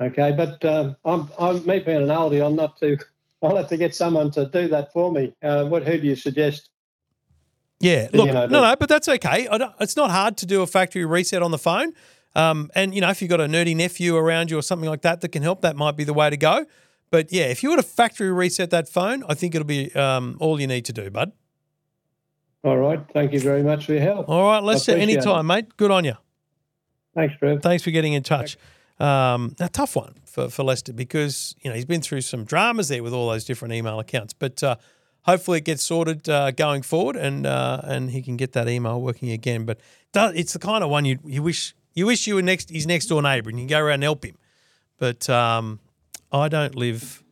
[0.00, 2.96] Okay, but um, I'm, I'm me being an oldie, I'm not too.
[3.42, 5.32] I'll have to get someone to do that for me.
[5.42, 5.86] Uh, what?
[5.86, 6.70] Who do you suggest?
[7.80, 9.46] Yeah, You look, know, no, no, but that's okay.
[9.46, 11.92] I don't, it's not hard to do a factory reset on the phone.
[12.34, 15.02] Um, and you know, if you've got a nerdy nephew around you or something like
[15.02, 16.66] that that can help, that might be the way to go.
[17.10, 20.36] But yeah, if you were to factory reset that phone, I think it'll be um,
[20.40, 21.32] all you need to do, bud.
[22.64, 23.00] All right.
[23.12, 24.28] Thank you very much for your help.
[24.28, 25.12] All right, let's appreciate it.
[25.16, 25.76] anytime, mate.
[25.76, 26.14] Good on you.
[27.14, 27.62] Thanks, Trev.
[27.62, 28.58] Thanks for getting in touch.
[29.00, 32.88] Um, a tough one for, for Lester because you know he's been through some dramas
[32.88, 34.76] there with all those different email accounts, but uh,
[35.22, 39.00] hopefully it gets sorted uh, going forward and uh, and he can get that email
[39.00, 39.64] working again.
[39.64, 39.80] But
[40.14, 43.06] it's the kind of one you you wish you wish you were next his next
[43.06, 44.36] door neighbour and you can go around and help him.
[44.98, 45.78] But um,
[46.32, 47.22] I don't live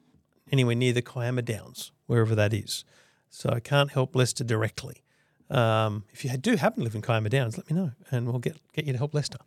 [0.52, 2.84] anywhere near the Kiama Downs, wherever that is,
[3.28, 5.02] so I can't help Lester directly.
[5.50, 8.38] Um, if you do happen to live in Kiama Downs, let me know and we'll
[8.38, 9.38] get get you to help Lester.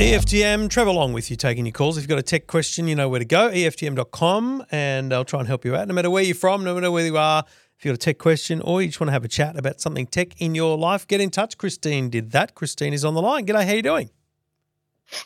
[0.00, 1.98] EFTM, Trevor Long with you taking your calls.
[1.98, 5.40] If you've got a tech question, you know where to go, EFTM.com, and I'll try
[5.40, 5.86] and help you out.
[5.88, 7.44] No matter where you're from, no matter where you are,
[7.76, 9.78] if you've got a tech question or you just want to have a chat about
[9.82, 11.58] something tech in your life, get in touch.
[11.58, 12.54] Christine did that.
[12.54, 13.44] Christine is on the line.
[13.44, 14.08] G'day, how you doing?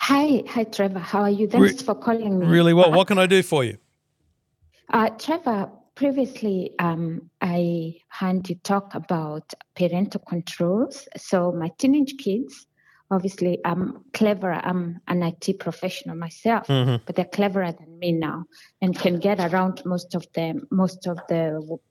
[0.00, 0.98] Hi, hi, Trevor.
[0.98, 1.46] How are you?
[1.52, 2.46] Re- Thanks for calling me.
[2.46, 2.90] Really well.
[2.90, 3.78] What can I do for you?
[4.92, 11.06] Uh, Trevor, previously um, I had you talk about parental controls.
[11.16, 12.66] So my teenage kids,
[13.14, 14.53] obviously, I'm clever.
[14.53, 17.00] I'm an IT professional myself, Mhm.
[17.07, 18.44] but they're cleverer than me now
[18.83, 21.42] and can get around most of them, most of the,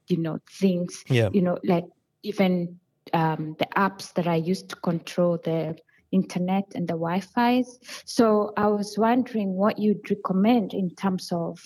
[0.08, 1.04] you know, things.
[1.10, 1.30] Yeah.
[1.34, 1.86] You know, like
[2.24, 2.80] even
[3.14, 5.76] um, the apps that I use to control the
[6.12, 7.80] internet and the Wi-Fi's.
[8.06, 11.60] So I was wondering what you'd recommend in terms of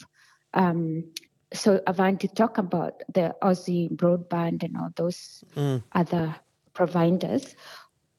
[0.53, 1.03] um,
[1.53, 5.83] so I want to talk about the Aussie broadband and all those Mm.
[5.93, 6.35] other
[6.73, 7.55] providers.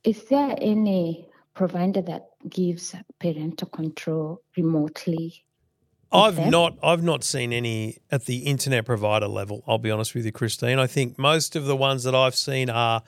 [0.05, 1.28] Is there any
[1.59, 5.45] provider that gives parental control remotely?
[6.11, 6.51] I've them?
[6.51, 10.33] not I've not seen any at the internet provider level, I'll be honest with you,
[10.33, 10.79] Christine.
[10.79, 13.03] I think most of the ones that I've seen are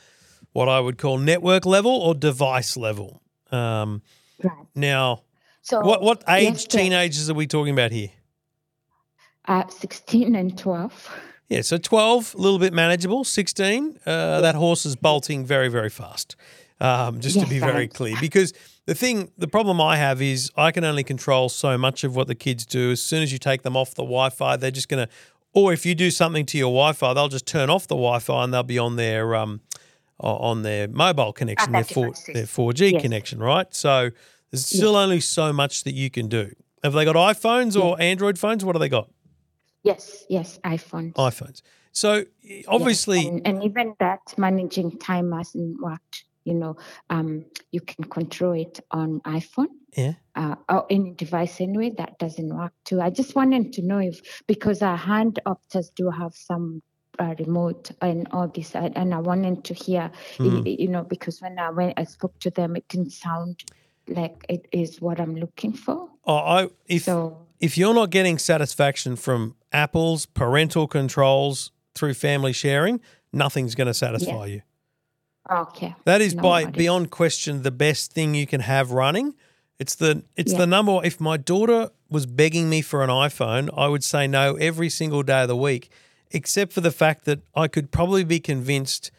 [0.53, 3.23] what I would call network level or device level.
[3.51, 4.03] Um,
[4.43, 4.67] Right.
[4.75, 5.23] now,
[5.61, 8.09] So what what age teenagers are we talking about here?
[9.47, 11.21] Uh, 16 and 12.
[11.51, 13.25] Yeah, so 12, a little bit manageable.
[13.25, 16.37] 16, uh, that horse is bolting very, very fast.
[16.83, 17.93] Um, just to Yes, be very right.
[17.93, 18.55] clear, because
[18.87, 22.27] the thing, the problem I have is I can only control so much of what
[22.27, 22.93] the kids do.
[22.93, 25.13] As soon as you take them off the Wi Fi, they're just going to,
[25.53, 28.19] or if you do something to your Wi Fi, they'll just turn off the Wi
[28.19, 29.61] Fi and they'll be on their, um,
[30.21, 33.03] on their mobile connection, their, four their four G Yes.
[33.03, 33.67] connection, right?
[33.75, 34.09] So
[34.51, 36.51] there's still only so much that you can do.
[36.83, 38.65] Have they got iPhones or Android phones?
[38.65, 39.11] What do they got?
[39.83, 41.13] Yes, yes, iPhones.
[41.13, 41.61] iPhones.
[41.93, 42.25] So
[42.69, 46.25] obviously, and, and even that managing time hasn't worked.
[46.51, 46.77] You know,
[47.11, 49.69] um, you can control it on iPhone.
[49.97, 50.15] Yeah.
[50.35, 53.01] Uh, or any device anyway, that doesn't work too.
[53.01, 56.83] I just wanted to know if because our hand Optus do have some
[57.19, 61.41] uh, remote and all this, and, and I wanted to hear, y- you know, because
[61.41, 63.65] when I when I spoke to them, it didn't sound
[64.09, 66.09] like it is what I'm looking for.
[66.25, 72.53] Oh, I if So if you're not getting satisfaction from Apple's parental controls through family
[72.53, 73.01] sharing,
[73.33, 74.63] nothing's going to satisfy you.
[75.51, 76.77] Okay, That is No by worries.
[76.77, 79.35] beyond question the best thing you can have running.
[79.79, 80.59] It's the it's Yeah.
[80.59, 80.93] the number.
[80.93, 84.91] one- If my daughter was begging me for an iPhone, I would say no every
[84.91, 85.91] single day of the week,
[86.31, 89.11] except for the fact that I could probably be convinced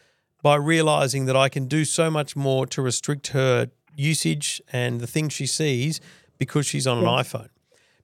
[0.42, 5.06] by realizing that I can do so much more to restrict her usage and the
[5.06, 6.00] things she sees
[6.38, 7.48] because she's on an iPhone.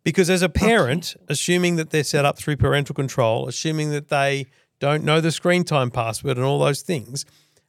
[0.04, 4.46] Because as a parent, assuming that they're set up through parental control, assuming that they
[4.80, 7.24] don't know the screen time password and all those things,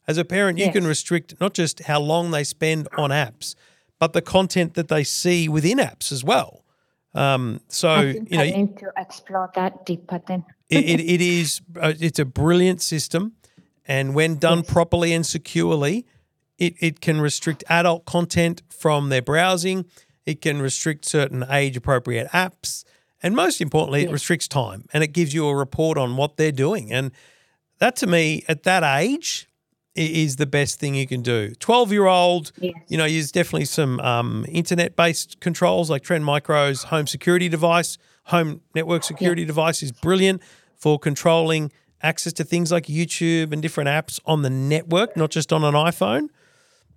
[0.07, 3.55] as a parent, you can restrict not just how long they spend on apps,
[3.99, 6.63] but the content that they see within apps as well.
[7.13, 10.45] Um, so I think you know, I need to explore that deeper then.
[10.69, 13.33] it, it, it is uh, it's a brilliant system
[13.87, 16.05] and when done properly and securely
[16.59, 19.85] it, it can restrict adult content from their browsing.
[20.25, 22.83] It can restrict certain age appropriate apps.
[23.23, 26.51] And most importantly it restricts time and it gives you a report on what they're
[26.51, 26.91] doing.
[26.93, 27.11] And
[27.79, 29.48] that to me at that age
[30.07, 32.73] is the best thing you can do 12 year old Yes.
[32.87, 37.97] you know there's definitely some um, internet based controls like trend micro's home security device
[38.25, 40.41] home network security device is brilliant
[40.75, 45.51] for controlling access to things like youtube and different apps on the network not just
[45.51, 46.29] on an iphone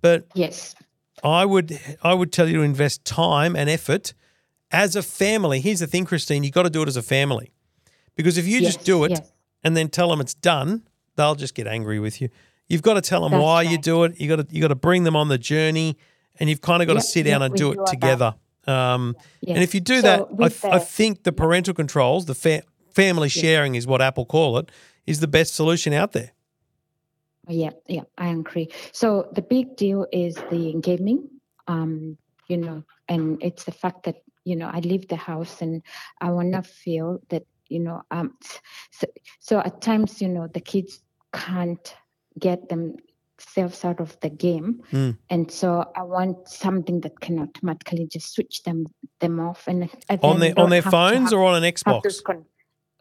[0.01, 0.75] but Yes.
[1.23, 4.13] I would I would tell you to invest time and effort
[4.71, 5.61] as a family.
[5.61, 7.53] Here's the thing, Christine, you've got to do it as a family.
[8.15, 9.31] Because if you just do it yes.
[9.63, 10.83] and then tell them it's done,
[11.15, 12.27] they'll just get angry with you.
[12.67, 14.19] You've got to tell them That's why you do it.
[14.19, 15.97] You got to you got to bring them on the journey
[16.39, 18.35] and you've kind of got to sit down yep, and do it together.
[18.65, 19.55] Um, Yes.
[19.55, 22.63] And if you do So that, I, with I think the parental controls, the fa-
[22.91, 24.71] family sharing is what Apple call it,
[25.05, 26.31] is the best solution out there.
[27.49, 28.69] Yeah, yeah, I agree.
[28.93, 31.27] So the big deal is the gaming,
[31.67, 35.81] um, you know, and it's the fact that you know I leave the house and
[36.21, 38.37] I want to feel that you know um
[38.91, 39.07] so,
[39.39, 41.01] so at times you know the kids
[41.33, 41.95] can't
[42.39, 45.17] get themselves out of the game Mm.
[45.29, 48.85] and so I want something that can automatically just switch them
[49.19, 49.89] them off and,
[50.21, 52.23] On their on their phones have- or on an Xbox?
[52.23, 52.45] con-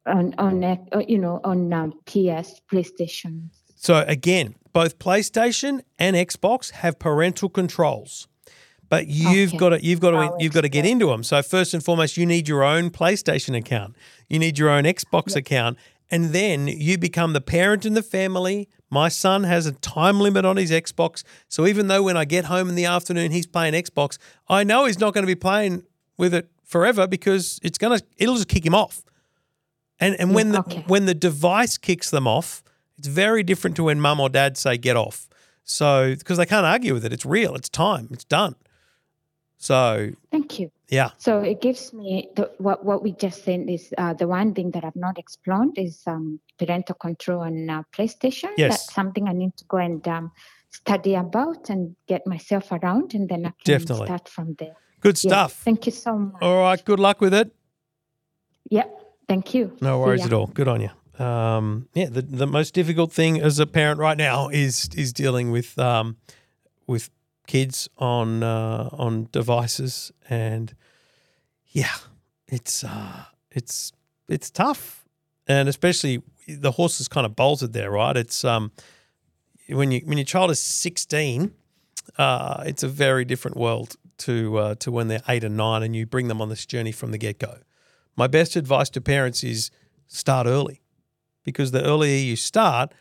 [0.07, 0.63] on on
[1.09, 8.29] you know on um, PS PlayStation So again, both PlayStation and Xbox have parental controls.
[8.89, 9.57] But you've Okay.
[9.59, 11.23] got to you've got to I'll you've got to get into them.
[11.25, 13.97] So first and foremost, you need your own PlayStation account.
[14.29, 15.79] You need your own Xbox account,
[16.11, 18.69] and then you become the parent in the family.
[18.91, 22.47] My son has a time limit on his Xbox, so even though when I get
[22.47, 25.85] home in the afternoon he's playing Xbox, I know he's not going to be playing
[26.19, 29.03] with it forever because it's gonna it'll just kick him off.
[30.01, 30.85] And and when the okay.
[30.87, 32.63] when the device kicks them off,
[32.99, 35.29] it's very different to when mum or dad say get off.
[35.65, 38.57] So because they can't argue with it, it's real, it's time, it's done.
[39.63, 40.73] So Thank you.
[40.89, 44.55] yeah, So it gives me the, what what we just said is uh, the one
[44.55, 48.51] thing that I've not explored is um, parental control on uh, PlayStation.
[48.57, 48.71] Yes.
[48.71, 50.33] That's something I need to go and um,
[50.71, 54.07] study about and get myself around, and then I can Definitely.
[54.07, 54.75] start from there.
[55.01, 55.31] good Yeah.
[55.31, 55.53] stuff.
[55.65, 56.43] Thank you so much.
[56.43, 57.49] All right, good luck with it.
[58.69, 58.87] Yeah.
[59.29, 59.77] Thank you.
[59.81, 60.49] No worries at all.
[60.49, 60.91] Good on you.
[61.25, 65.53] Um, yeah, the, the most difficult thing as a parent right now is is dealing
[65.53, 66.17] with um,
[66.89, 67.11] with
[67.47, 70.75] kids on uh, on devices, and
[71.67, 71.97] yeah,
[72.47, 73.93] it's uh, it's
[74.29, 75.05] it's tough,
[75.47, 78.17] and especially the horse is kind of bolted there, right?
[78.17, 78.73] It's um,
[79.69, 81.53] when you when your child is sixteen,
[82.19, 85.97] uh, it's a very different world to uh, to when they're eight and nine, and
[85.97, 87.59] you bring them on this journey from the get go.
[88.17, 89.71] My best advice to parents is
[90.07, 90.83] start early,
[91.45, 92.93] because the earlier you start,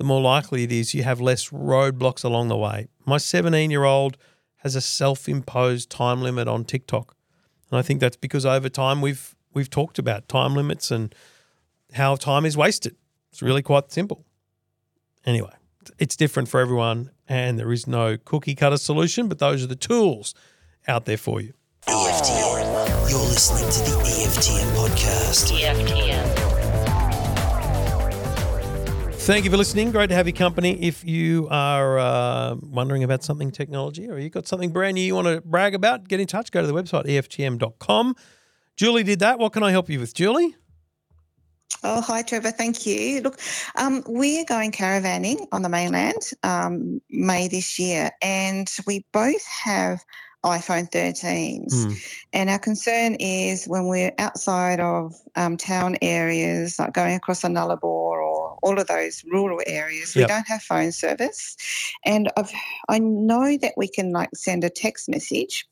[0.00, 2.88] the more likely it is you have less roadblocks along the way.
[3.04, 4.16] My 17 year old
[4.60, 7.14] has a self imposed time limit on TikTok.
[7.70, 11.14] And I think that's because over time we've we've talked about time limits and
[11.92, 12.96] how time is wasted.
[13.30, 14.24] It's really quite simple.
[15.26, 15.52] Anyway,
[15.98, 19.76] it's different for everyone and there is no cookie cutter solution, but those are the
[19.76, 20.34] tools
[20.88, 21.52] out there for you.
[21.86, 23.10] EFTM.
[23.10, 26.29] You're listening to the EFTM podcast.
[29.22, 29.92] Thank you for listening.
[29.92, 30.82] Great to have your company.
[30.82, 35.14] If you are uh, wondering about something technology or you've got something brand new you
[35.14, 36.50] want to brag about, get in touch.
[36.50, 38.16] Go to the website, E EFTM.com.
[38.76, 39.38] Julie did that.
[39.38, 40.56] What can I help you with, Julie?
[41.84, 42.50] Oh, hi, Trevor.
[42.50, 43.20] Thank you.
[43.20, 43.38] Look,
[43.76, 49.46] um, we are going caravanning on the mainland um, May this year, and we both
[49.46, 50.00] have
[50.44, 51.72] iPhone 13s.
[51.72, 51.92] Hmm.
[52.32, 57.48] And our concern is when we're outside of um, town areas, like going across a
[57.48, 58.22] Nullarbor or
[58.62, 60.28] all of those rural areas, Yep.
[60.28, 61.56] we don't have phone service.
[62.04, 62.52] And I've,
[62.88, 65.66] I know that we can like send a text message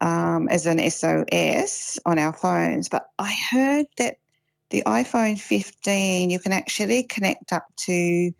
[0.00, 4.16] um, as an SOS on our phones, but I heard that
[4.70, 8.30] the iPhone 15, you can actually connect up to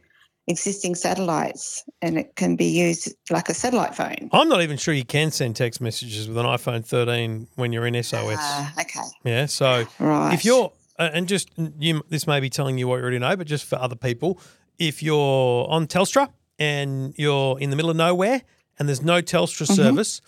[0.47, 4.31] existing satellites and it can be used like a satellite phone.
[4.33, 7.87] I'm not even sure you can send text messages with an iPhone 13 when you're
[7.87, 8.37] in SOS.
[8.39, 9.01] Ah, okay.
[9.25, 9.47] yeah.
[9.47, 10.33] So Right.
[10.35, 13.37] if you're, uh, and just you, this may be telling you what you already know,
[13.37, 14.41] but just for other people,
[14.79, 18.43] if you're on Telstra and you're in the middle of nowhere
[18.79, 20.21] and there's no Telstra service,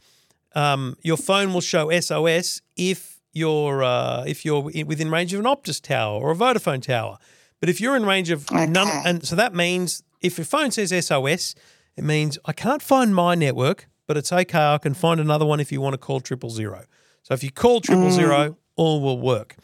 [0.55, 5.47] um, your phone will show SOS if you're uh, if you're within range of an
[5.47, 7.19] Optus tower or a Vodafone tower.
[7.61, 10.91] But if you're in range of none, and so that means if your phone says
[11.07, 11.55] SOS,
[11.97, 14.75] it means I can't find my network, but it's okay.
[14.75, 16.85] I can find another one if you want to call triple zero.
[17.23, 19.57] So if you call triple zero, all will work.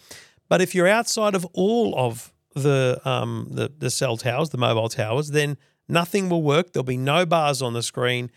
[0.49, 4.89] But if you're outside of all of the um, the the cell towers, the mobile
[4.89, 5.57] towers, then
[5.89, 6.73] nothing will work.
[6.73, 8.31] There'll be no bars on the screen,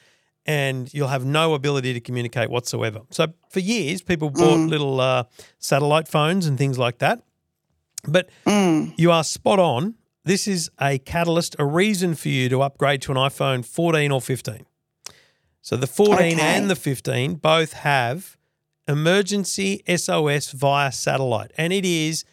[0.46, 3.02] and you'll have no ability to communicate whatsoever.
[3.12, 5.24] So for years, people bought little uh,
[5.58, 7.22] satellite phones and things like that.
[8.08, 9.96] But you are spot on.
[10.26, 14.22] This is a catalyst, a reason for you to upgrade to an iPhone 14 or
[14.22, 14.66] 15.
[15.62, 16.40] So the 14 Okay.
[16.40, 18.38] and the 15 both have
[18.90, 22.26] emergency SOS via satellite, and it is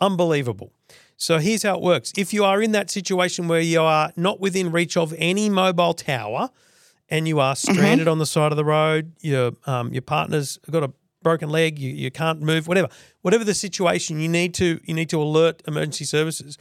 [0.00, 0.72] unbelievable.
[1.16, 2.12] So here's how it works.
[2.16, 5.94] If you are in that situation where you are not within reach of any mobile
[5.94, 6.50] tower
[7.08, 7.74] and you are mm-hmm.
[7.74, 10.92] stranded on the side of the road, your um, your partner's got a
[11.22, 12.88] broken leg, you, you can't move, whatever.
[13.22, 16.58] Whatever the situation, you need to you need to alert emergency services.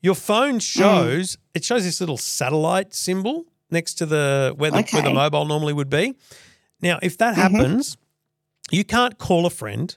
[0.00, 0.62] Your phone mm.
[0.62, 5.44] shows it shows this little satellite symbol next to the where the, where the mobile
[5.44, 6.14] normally would be.
[6.80, 7.56] Now, if that mm-hmm.
[7.56, 7.96] happens,
[8.70, 9.96] you can't call a friend,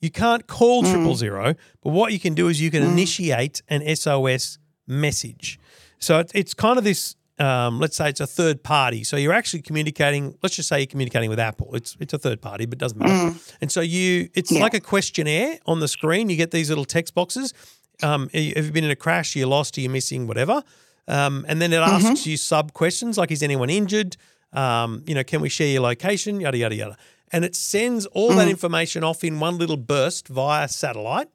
[0.00, 3.82] you can't call triple zero, but what you can do is you can initiate an
[3.96, 5.58] SOS message.
[5.98, 7.16] So it's, it's kind of this.
[7.38, 9.04] Um, let's say it's a third party.
[9.04, 10.38] So you're actually communicating.
[10.42, 11.74] Let's just say you're communicating with Apple.
[11.74, 13.36] It's it's a third party, but it doesn't matter.
[13.60, 14.60] And so you, it's Yeah.
[14.62, 16.30] like a questionnaire on the screen.
[16.30, 17.52] You get these little text boxes.
[18.02, 19.36] Um, have you been in a crash?
[19.36, 19.76] You're lost.
[19.76, 20.26] Are you missing?
[20.26, 20.62] Whatever.
[21.08, 24.16] Um, and then it asks you sub questions like, is anyone injured?
[24.54, 26.40] Um, you know, can we share your location?
[26.40, 26.96] Yada yada yada.
[27.32, 28.50] And it sends all that mm.
[28.50, 31.28] information off in one little burst via satellite.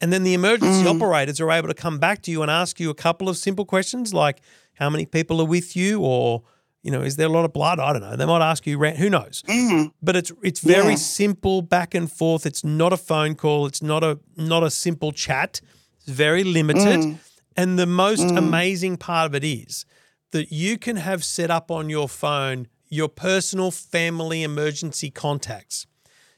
[0.00, 0.94] And then the emergency mm.
[0.94, 3.64] operators are able to come back to you and ask you a couple of simple
[3.64, 4.40] questions like
[4.74, 6.00] how many people are with you?
[6.00, 6.42] or
[6.82, 7.80] you know is there a lot of blood?
[7.80, 8.14] I don't know.
[8.14, 9.42] They might ask you who knows?
[9.48, 9.88] Mm-hmm.
[10.02, 10.96] But it's it's very Yeah.
[10.96, 12.44] simple back and forth.
[12.44, 13.66] It's not a phone call.
[13.66, 15.60] It's not a not a simple chat.
[15.96, 17.00] It's very limited.
[17.00, 17.18] Mm.
[17.56, 19.86] And the most amazing part of it is
[20.32, 25.86] that you can have set up on your phone your personal family emergency contacts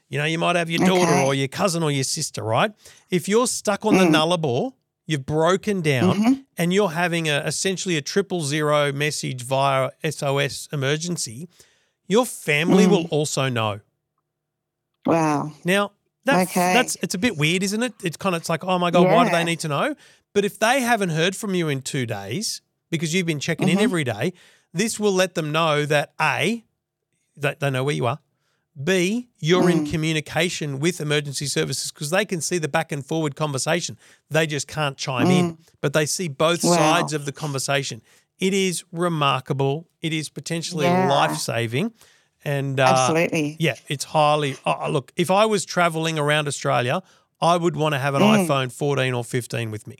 [0.09, 1.25] you know, you might have your daughter Okay.
[1.25, 2.71] or your cousin or your sister, right?
[3.09, 4.11] If you're stuck on the mm.
[4.11, 4.73] nullarbor,
[5.05, 6.33] you've broken down mm-hmm.
[6.57, 11.49] and you're having a, essentially a triple zero message via SOS emergency,
[12.07, 12.89] your family mm.
[12.89, 13.81] will also know.
[15.05, 15.51] Wow.
[15.65, 15.91] Now,
[16.23, 16.73] that's, Okay.
[16.73, 17.93] that's it's a bit weird, isn't it?
[18.03, 19.95] It's kind of it's like, oh my god, why do they need to know?
[20.33, 23.75] But if they haven't heard from you in two days because you've been checking in
[23.75, 23.83] mm-hmm.
[23.83, 24.33] every day,
[24.73, 26.63] this will let them know that a
[27.35, 28.19] that they know where you are.
[28.83, 33.35] B, you're in communication with emergency services because they can see the back and forward
[33.35, 33.97] conversation.
[34.29, 36.75] They just can't chime in, but they see both Wow.
[36.75, 38.01] sides of the conversation.
[38.39, 39.87] It is remarkable.
[40.01, 41.07] It is potentially Yeah.
[41.07, 41.93] life saving.
[42.45, 43.55] And uh, Absolutely.
[43.59, 44.57] yeah, it's highly.
[44.63, 47.01] Oh, look, if I was traveling around Australia,
[47.41, 48.47] I would want to have an Mm.
[48.47, 49.97] iPhone 14 or 15 with me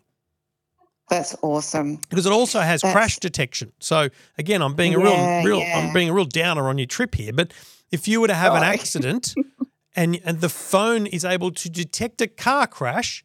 [1.10, 2.00] That's awesome.
[2.10, 3.72] because it also has That's- crash detection.
[3.80, 5.78] So again, I'm being a Yeah, real, real, yeah.
[5.80, 7.32] I'm being a real downer on your trip here.
[7.34, 7.54] But
[7.92, 9.34] if you were to have an accident,
[9.96, 13.24] and and the phone is able to detect a car crash,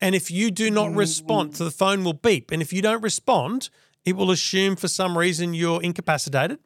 [0.00, 0.96] and if you do not Mm.
[0.98, 3.70] respond, so the phone will beep, and if you don't respond,
[4.04, 6.58] it will assume for some reason you're incapacitated.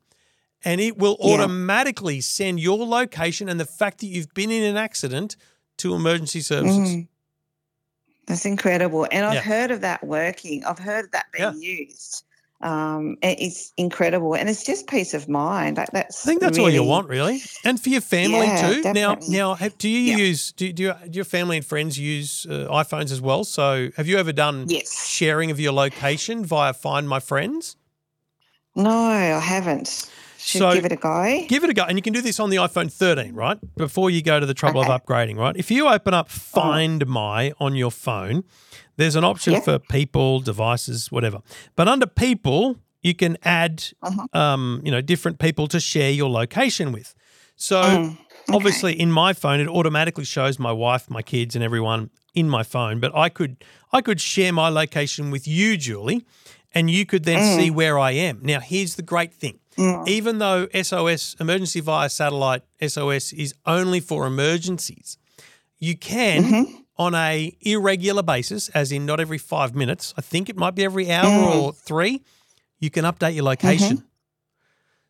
[0.65, 1.35] And it will Yeah.
[1.35, 5.37] automatically send your location and the fact that you've been in an accident
[5.79, 6.89] to emergency services.
[6.97, 7.09] Mm.
[8.27, 9.07] That's incredible.
[9.13, 9.43] And I've Yeah.
[9.43, 10.65] heard of that working.
[10.65, 12.25] I've heard of that being used.
[12.61, 14.35] Um, it's incredible.
[14.35, 15.77] And it's just peace of mind.
[15.77, 18.83] Like that's I think that's all you want, really, and for your family Yeah, too.
[18.83, 19.35] Now, definitely.
[19.37, 20.17] now, have, do you Yeah.
[20.17, 23.45] use do, do, your, do your family and friends use uh, iPhones as well?
[23.45, 25.07] So, have you ever done Yes.
[25.07, 27.77] sharing of your location via Find My Friends?
[28.75, 30.11] No, I haven't.
[30.47, 31.45] Should So- give it a go.
[31.49, 33.59] Give it a go, and you can do this on the iPhone 13, right?
[33.77, 34.93] Before you go to the trouble Okay.
[34.93, 35.57] of upgrading, right?
[35.57, 38.45] If you open up Find My on your phone,
[38.97, 39.61] there's an option Yeah.
[39.61, 41.41] for people, devices, whatever.
[41.75, 44.27] But under people, you can add, Uh-huh.
[44.39, 47.13] um, you know, different people to share your location with.
[47.57, 48.19] So Mm,
[48.53, 52.63] obviously, in my phone, it automatically shows my wife, my kids, and everyone in my
[52.63, 53.01] phone.
[53.01, 53.57] But I could,
[53.93, 56.25] I could share my location with you, Julie,
[56.77, 57.57] and you could then Mm.
[57.57, 58.41] see where I am.
[58.43, 59.59] Now, here's the great thing
[60.07, 65.19] even though SOS, emergency via satellite SOS, is only for emergencies,
[65.79, 66.75] you can Mm-hmm.
[66.97, 70.15] on a irregular basis, as in not every five minutes.
[70.17, 71.57] I think it might be every hour Mm.
[71.57, 72.23] or three.
[72.79, 74.05] You can update your location.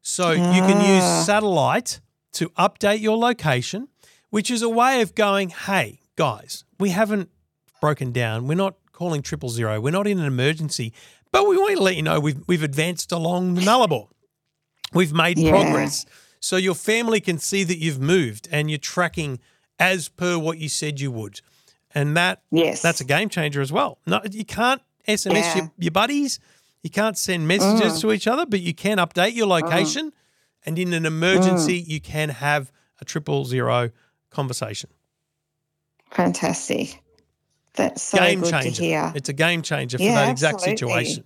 [0.02, 0.94] So you can Ah.
[0.96, 2.00] use satellite
[2.32, 3.88] to update your location,
[4.30, 7.28] which is a way of going, hey, guys, we haven't
[7.80, 8.46] broken down.
[8.48, 9.80] We're not calling triple zero.
[9.80, 10.92] We're not in an emergency,
[11.41, 14.09] but we want to let you know we've, we've advanced along the Nullarbor.
[14.93, 15.51] We've made Yeah.
[15.51, 16.07] progress.
[16.41, 19.39] So your family can see that you've moved and you're tracking
[19.78, 21.41] as per what you said you would.
[21.95, 22.82] And that Yes.
[22.82, 23.99] that's a game changer as well.
[24.07, 25.57] No, you can't SMS Yeah.
[25.57, 26.39] your, your buddies.
[26.82, 28.01] You can't send messages Mm.
[28.03, 30.12] to each other, but you can update your location.
[30.64, 32.70] And in an emergency, you can have
[33.01, 33.91] a triple zero
[34.30, 34.91] conversation.
[36.11, 37.03] Fantastic.
[37.77, 38.83] That's so game good changer.
[38.83, 39.12] to hear.
[39.14, 41.05] It's a game changer for Yeah, that exact absolutely.
[41.05, 41.24] situation.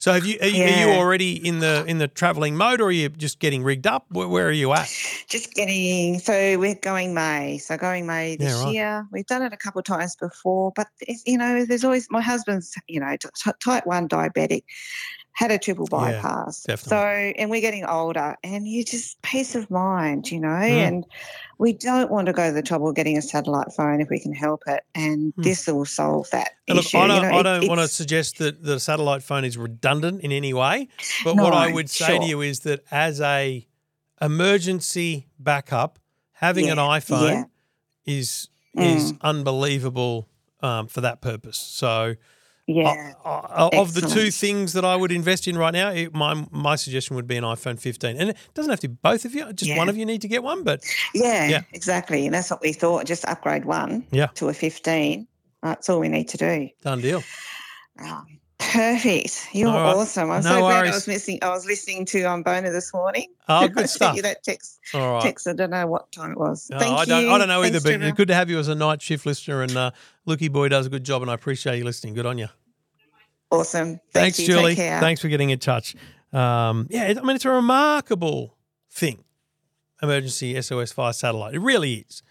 [0.00, 2.84] So have you are, you are you already in the in the traveling mode or
[2.84, 4.06] are you just getting rigged up?
[4.08, 4.88] Where, where are you at?
[5.28, 7.58] Just getting so we're going May.
[7.58, 8.74] So going May this Yeah, right.
[8.74, 9.06] year.
[9.12, 12.22] We've done it a couple of times before, but it's, you know, there's always my
[12.22, 14.64] husband's you know t- type one diabetic,
[15.32, 16.64] had a triple bypass.
[16.64, 16.90] definitely.
[16.90, 20.86] so and we're getting older, and you just peace of mind, you know, Mm.
[20.88, 21.06] and
[21.58, 24.18] we don't want to go to the trouble of getting a satellite phone if we
[24.18, 25.44] can help it, and Mm.
[25.44, 26.98] this will solve that And look, issue.
[26.98, 30.22] I don't, you know, I don't want to suggest that the satellite phone is redundant
[30.22, 30.88] in any way,
[31.24, 33.66] but what I would say to you is that as a
[34.20, 35.98] emergency backup,
[36.32, 37.44] having an iPhone yeah.
[38.06, 39.20] is is Mm.
[39.22, 40.28] unbelievable
[40.62, 41.56] um, for that purpose.
[41.58, 42.14] So,
[42.74, 43.12] Yeah.
[43.24, 46.46] uh, uh, of the two things that I would invest in right now, it, my
[46.50, 49.34] my suggestion would be an iPhone 15, and it doesn't have to be both of
[49.34, 49.52] you.
[49.52, 49.76] Just Yeah.
[49.78, 50.82] one of you need to get one, but
[51.14, 51.62] Yeah, Yeah.
[51.72, 52.26] exactly.
[52.26, 53.06] And that's what we thought.
[53.06, 54.26] Just upgrade one Yeah.
[54.34, 55.26] to a 15.
[55.62, 56.68] That's all we need to do.
[56.82, 57.22] done deal.
[58.02, 58.22] Oh,
[58.58, 59.48] perfect.
[59.52, 59.94] You're right.
[59.94, 60.30] awesome.
[60.30, 60.92] I'm No so glad worries.
[60.92, 61.38] I was missing.
[61.42, 63.26] I was listening to um, Bona this morning.
[63.48, 64.16] Oh, I good sent stuff.
[64.16, 64.78] you that text.
[64.94, 65.22] All right.
[65.22, 65.46] Text.
[65.46, 66.68] I don't know what time it was.
[66.70, 67.24] No, Thank I don't.
[67.24, 67.30] you.
[67.30, 68.12] I don't know either, but Trevor.
[68.12, 69.62] good to have you as a night shift listener.
[69.62, 69.90] And uh,
[70.26, 72.14] Lukey Boy does a good job, and I appreciate you listening.
[72.14, 72.48] Good on you.
[73.50, 73.88] Awesome.
[73.88, 74.46] Thank Thanks, you.
[74.46, 74.74] Julie.
[74.74, 75.96] Thanks for getting in touch.
[76.32, 78.56] Um, yeah, I mean, it's a remarkable
[78.90, 79.24] thing.
[80.02, 81.54] Emergency SOS via satellite.
[81.54, 82.22] It really is.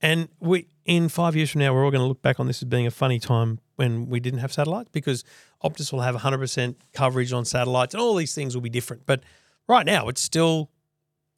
[0.00, 2.62] And we, in five years from now, we're all going to look back on this
[2.62, 5.24] as being a funny time when we didn't have satellites because
[5.62, 9.06] Optus will have 100% coverage on satellites and all these things will be different.
[9.06, 9.22] But
[9.68, 10.70] right now, it's still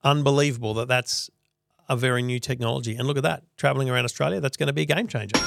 [0.03, 1.29] unbelievable that that's
[1.89, 2.97] a very new technology.
[2.97, 5.39] And look at that, traveling around Australia, that's going to be a game changer.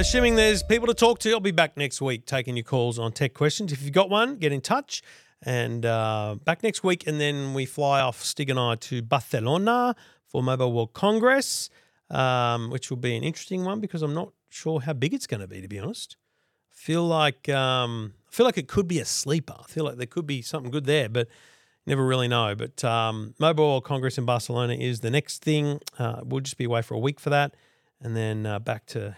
[0.00, 3.12] Assuming there's people to talk to, I'll be back next week taking your calls on
[3.12, 3.70] tech questions.
[3.70, 5.02] If you've got one, get in touch.
[5.42, 9.94] And uh, back next week, and then we fly off, Stig and I, to Barcelona
[10.26, 11.68] for Mobile World Congress,
[12.08, 15.42] um, which will be an interesting one because I'm not sure how big it's going
[15.42, 16.16] to be, to be honest.
[16.70, 19.56] feel like um, I feel like it could be a sleeper.
[19.58, 21.28] I feel like there could be something good there, but
[21.84, 22.54] never really know.
[22.54, 25.80] But um, Mobile World Congress in Barcelona is the next thing.
[25.98, 27.54] Uh, we'll just be away for a week for that,
[28.00, 29.14] and then uh, back to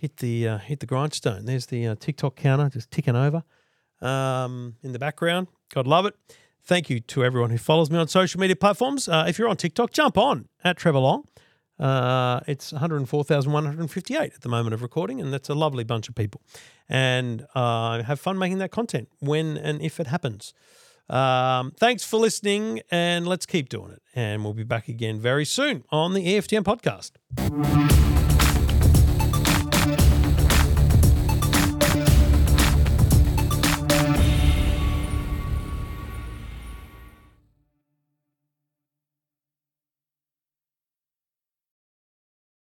[0.00, 1.44] hit the uh, hit the grindstone.
[1.44, 3.44] There's the uh, TikTok counter just ticking over
[4.00, 5.48] um, in the background.
[5.74, 6.14] God love it.
[6.62, 9.08] Thank you to everyone who follows me on social media platforms.
[9.08, 11.24] Uh, if you're on TikTok, jump on at Trevor Long.
[11.78, 16.42] Uh, it's 104,158 at the moment of recording, and that's a lovely bunch of people.
[16.88, 20.52] And uh, have fun making that content when and if it happens.
[21.08, 24.02] Um, thanks for listening, and let's keep doing it.
[24.14, 28.29] And we'll be back again very soon on the EFTM podcast.